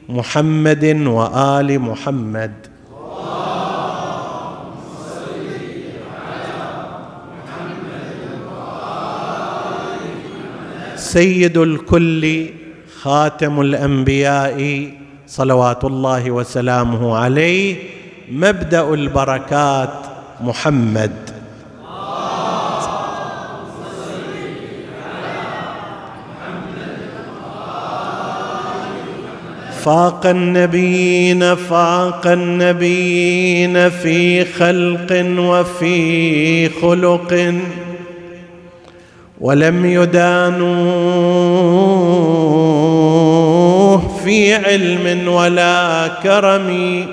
محمد 0.09 0.83
وآل 1.07 1.79
محمد. 1.79 2.51
سيد 10.95 11.57
الكل 11.57 12.45
خاتم 13.01 13.61
الأنبياء 13.61 14.89
صلوات 15.27 15.85
الله 15.85 16.31
وسلامه 16.31 17.17
عليه 17.17 17.75
مبدأ 18.31 18.93
البركات 18.93 20.05
محمد. 20.41 21.34
فاق 29.85 30.25
النبيين 30.25 31.55
فاق 31.55 32.27
النبيين 32.27 33.89
في 33.89 34.45
خلق 34.45 35.25
وفي 35.39 36.69
خلق. 36.69 37.53
ولم 39.41 39.85
يدانوه 39.85 40.65
في 44.23 44.55
علم 44.55 45.27
ولا 45.27 46.07
كرم. 46.23 47.03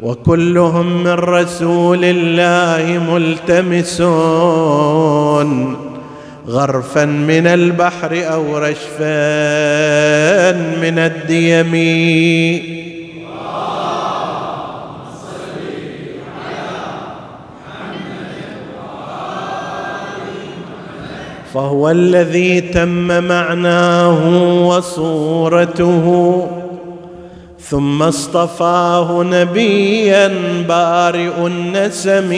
وكلهم 0.00 1.04
من 1.04 1.08
رسول 1.08 2.04
الله 2.04 3.12
ملتمسون. 3.12 5.76
غرفا 6.48 7.04
من 7.04 7.46
البحر 7.46 8.32
أو 8.32 8.58
رشفا 8.58 9.12
من 10.52 10.98
الديم 10.98 11.72
فهو 21.54 21.90
الذي 21.90 22.60
تم 22.60 23.24
معناه 23.24 24.28
وصورته 24.66 26.46
ثم 27.60 28.02
اصطفاه 28.02 29.22
نبيا 29.22 30.34
بارئ 30.68 31.46
النسم. 31.46 32.32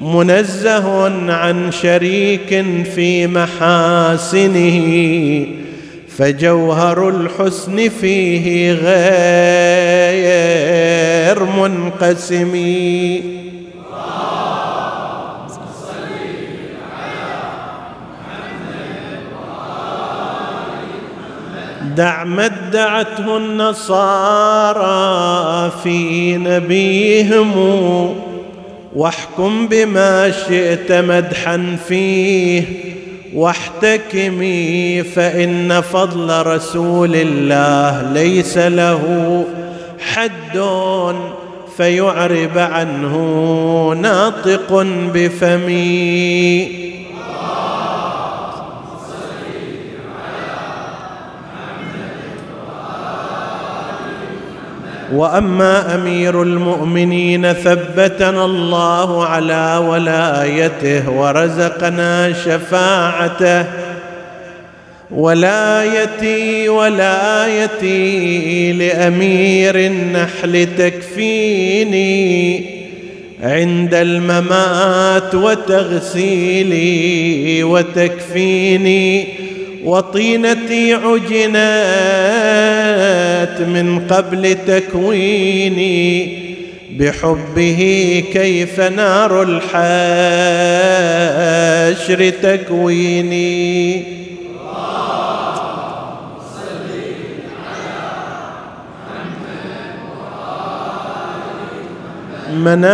منزه 0.00 1.04
عن 1.32 1.72
شريك 1.72 2.64
في 2.94 3.26
محاسنه 3.26 4.86
فجوهر 6.16 7.08
الحسن 7.08 7.88
فيه 7.88 8.72
غير 8.72 9.76
منقسم. 11.44 12.52
دع 21.96 22.24
ما 22.24 22.46
ادعته 22.46 23.36
النصارى 23.36 24.86
في 25.82 26.36
نبيهم 26.36 27.52
واحكم 28.96 29.68
بما 29.68 30.30
شئت 30.30 30.92
مدحا 30.92 31.76
فيه 31.88 32.62
واحتكمي 33.34 35.02
فإن 35.02 35.80
فضل 35.80 36.46
رسول 36.46 37.14
الله 37.14 38.12
ليس 38.12 38.58
له 38.58 39.44
حد 40.00 40.58
فيعرب 41.76 42.58
عنه 42.58 43.16
ناطق 44.02 44.86
بفمي. 45.14 46.95
وأما 55.12 55.94
أمير 55.94 56.42
المؤمنين 56.42 57.52
ثبتنا 57.52 58.44
الله 58.44 59.26
على 59.26 59.82
ولايته 59.86 61.10
ورزقنا 61.10 62.32
شفاعته. 62.32 63.64
ولايتي 65.10 66.68
ولايتي 66.68 67.92
لأمير 68.72 69.76
النحل 69.76 70.68
تكفيني 70.78 72.64
عند 73.42 73.94
الممات 73.94 75.34
وتغسيلي 75.34 76.84
وتكفيني 77.64 79.26
وطينتي 79.84 80.94
عجنت 80.94 81.56
من 83.60 84.06
قبل 84.10 84.56
تكويني 84.66 86.46
بحبه 86.98 88.22
كيف 88.32 88.80
نار 88.80 89.42
الحشر 89.42 89.70
تكويني. 92.42 94.02
منايح 102.58 102.86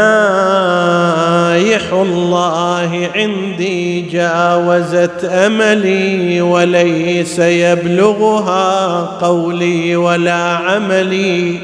الله 1.93 3.09
عندي 3.15 4.01
جاوزت 4.01 5.25
أملي 5.25 6.41
وليس 6.41 7.39
يبلغها 7.39 9.01
قولي 9.21 9.97
ولا 9.97 10.35
عملي 10.35 11.59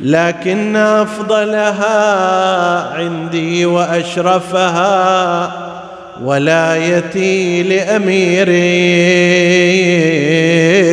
لكن 0.00 0.76
أفضلها 0.76 1.98
عندي 2.94 3.66
وأشرفها 3.66 5.52
ولايتي 6.24 7.62
لامير 7.62 8.48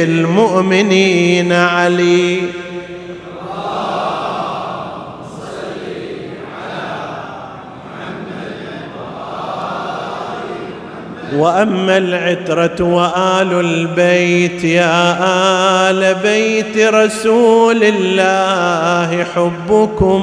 المؤمنين 0.03 1.51
علي. 1.51 2.37
وأما 11.37 11.97
العترة 11.97 12.83
وآل 12.85 13.53
البيت 13.53 14.63
يا 14.63 15.17
آل 15.89 16.15
بيت 16.23 16.77
رسول 16.77 17.83
الله 17.83 19.23
حبكم 19.23 20.21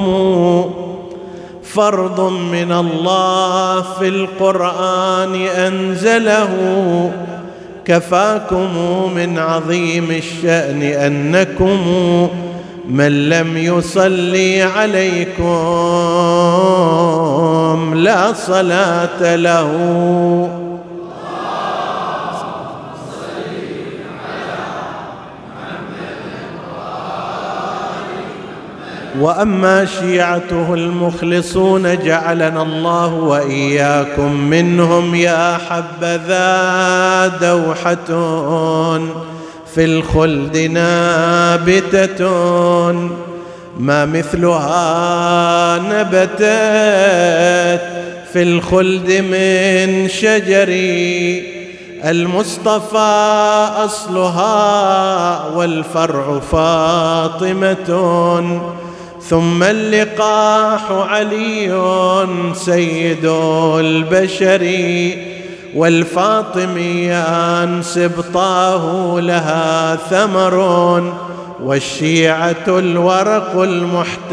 فرض 1.63 2.31
من 2.31 2.71
الله 2.71 3.81
في 3.81 4.07
القرآن 4.07 5.45
أنزله. 5.45 6.49
كفاكم 7.85 8.67
من 9.15 9.39
عظيم 9.39 10.11
الشأن 10.11 10.81
أنكم 10.81 11.79
من 12.89 13.29
لم 13.29 13.57
يصلي 13.57 14.61
عليكم 14.61 15.43
لا 17.95 18.33
صلاة 18.33 19.35
له. 19.35 20.62
وأما 29.19 29.85
شيعته 29.85 30.73
المخلصون 30.73 31.97
جعلنا 32.03 32.61
الله 32.61 33.13
وإياكم 33.13 34.33
منهم 34.33 35.15
يا 35.15 35.57
حبذا 35.69 37.27
دوحه 37.41 37.95
في 39.75 39.85
الخلد 39.85 40.57
نابته 40.57 42.11
ما 43.79 44.05
مثلها 44.05 45.77
نبتت 45.79 46.43
في 48.33 48.43
الخلد 48.43 49.11
من 49.11 50.09
شجر 50.09 50.69
المصطفى 52.09 53.67
أصلها 53.85 55.47
والفرع 55.55 56.39
فاطمة 56.39 57.89
ثم 59.29 59.63
اللقاح 59.63 60.91
علي 60.91 61.73
سيد 62.53 63.25
البشر 63.79 64.67
والفاطميان 65.75 67.01
سبطاه 67.83 69.19
لها 69.19 69.95
ثمر 69.95 71.13
والشيعة 71.61 72.65
الورق 72.67 73.61
المحتف 73.61 74.23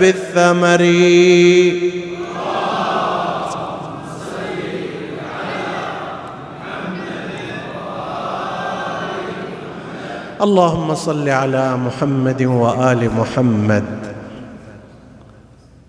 بالثمر 0.00 0.80
اللهم 10.42 10.94
صل 10.94 11.28
على 11.28 11.76
محمد 11.76 12.42
وآل 12.42 13.10
محمد. 13.14 13.84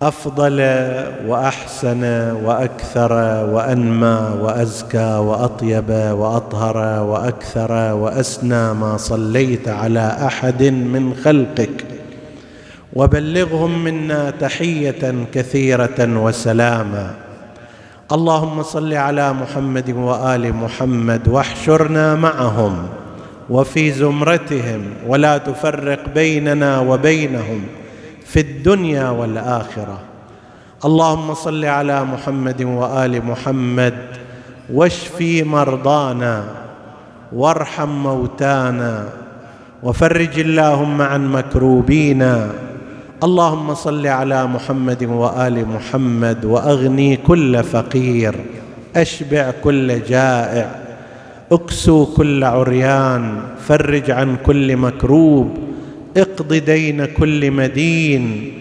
أفضل 0.02 0.60
وأحسن 1.26 2.04
وأكثر 2.44 3.12
وأنمى 3.50 4.18
وأزكى 4.40 5.14
وأطيب 5.16 5.90
وأطهر 5.90 7.02
وأكثر 7.02 7.72
وأسنى 7.94 8.74
ما 8.74 8.96
صليت 8.96 9.68
على 9.68 10.16
أحد 10.26 10.62
من 10.62 11.14
خلقك. 11.24 11.84
وبلغهم 12.92 13.84
منا 13.84 14.30
تحية 14.30 15.14
كثيرة 15.34 15.98
وسلاما. 15.98 17.10
اللهم 18.12 18.62
صل 18.62 18.94
على 18.94 19.32
محمد 19.32 19.90
وآل 19.90 20.54
محمد 20.54 21.28
واحشرنا 21.28 22.14
معهم. 22.14 23.05
وفي 23.50 23.90
زمرتهم 23.92 24.82
ولا 25.06 25.38
تفرق 25.38 26.08
بيننا 26.14 26.80
وبينهم 26.80 27.60
في 28.26 28.40
الدنيا 28.40 29.08
والآخرة. 29.10 29.98
اللهم 30.84 31.34
صل 31.34 31.64
على 31.64 32.04
محمد 32.04 32.62
وآل 32.62 33.24
محمد 33.24 33.94
واشفي 34.72 35.42
مرضانا 35.42 36.44
وارحم 37.32 37.88
موتانا 37.88 39.08
وفرج 39.82 40.38
اللهم 40.38 41.02
عن 41.02 41.32
مكروبينا. 41.32 42.50
اللهم 43.22 43.74
صل 43.74 44.06
على 44.06 44.46
محمد 44.46 45.04
وآل 45.04 45.68
محمد 45.68 46.44
وأغني 46.44 47.16
كل 47.16 47.62
فقير. 47.62 48.34
أشبع 48.96 49.50
كل 49.64 50.02
جائع. 50.02 50.85
اكسو 51.52 52.06
كل 52.06 52.44
عريان 52.44 53.40
فرج 53.68 54.10
عن 54.10 54.36
كل 54.46 54.76
مكروب 54.76 55.58
اقض 56.16 56.54
دين 56.54 57.04
كل 57.04 57.50
مدين. 57.50 58.52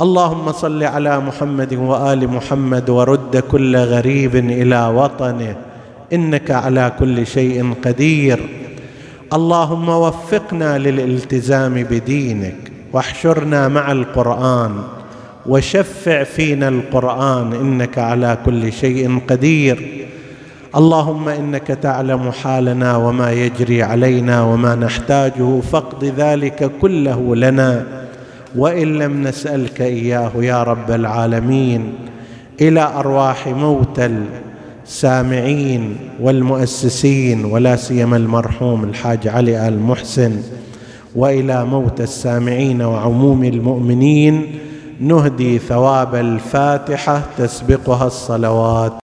اللهم 0.00 0.52
صل 0.52 0.82
على 0.82 1.20
محمد 1.20 1.74
وآل 1.74 2.28
محمد 2.28 2.90
ورد 2.90 3.36
كل 3.36 3.76
غريب 3.76 4.36
إلى 4.36 4.86
وطنه 4.86 5.56
إنك 6.12 6.50
على 6.50 6.92
كل 6.98 7.26
شيء 7.26 7.74
قدير. 7.84 8.40
اللهم 9.32 9.88
وفقنا 9.88 10.78
للالتزام 10.78 11.74
بدينك 11.74 12.56
واحشرنا 12.92 13.68
مع 13.68 13.92
القرآن 13.92 14.72
وشفع 15.46 16.22
فينا 16.22 16.68
القرآن 16.68 17.52
إنك 17.52 17.98
على 17.98 18.38
كل 18.44 18.72
شيء 18.72 19.18
قدير. 19.28 20.04
اللهم 20.76 21.28
إنك 21.28 21.66
تعلم 21.66 22.30
حالنا 22.30 22.96
وما 22.96 23.32
يجري 23.32 23.82
علينا 23.82 24.42
وما 24.42 24.74
نحتاجه 24.74 25.60
فاقض 25.60 26.04
ذلك 26.04 26.70
كله 26.80 27.36
لنا. 27.36 27.84
وإن 28.56 28.98
لم 28.98 29.22
نسألك 29.22 29.80
إياه 29.80 30.30
يا 30.36 30.62
رب 30.62 30.90
العالمين 30.90 31.94
إلى 32.60 32.80
أرواح 32.80 33.48
موتى 33.48 34.10
السامعين 34.84 35.96
والمؤسسين 36.20 37.44
ولا 37.44 37.76
سيما 37.76 38.16
المرحوم 38.16 38.84
الحاج 38.84 39.28
علي 39.28 39.68
آل 39.68 39.80
محسن. 39.82 40.36
وإلى 41.16 41.64
موتى 41.64 42.02
السامعين 42.02 42.82
وعموم 42.82 43.44
المؤمنين 43.44 44.46
نهدي 45.00 45.58
ثواب 45.58 46.14
الفاتحة 46.14 47.22
تسبقها 47.38 48.06
الصلوات. 48.06 48.92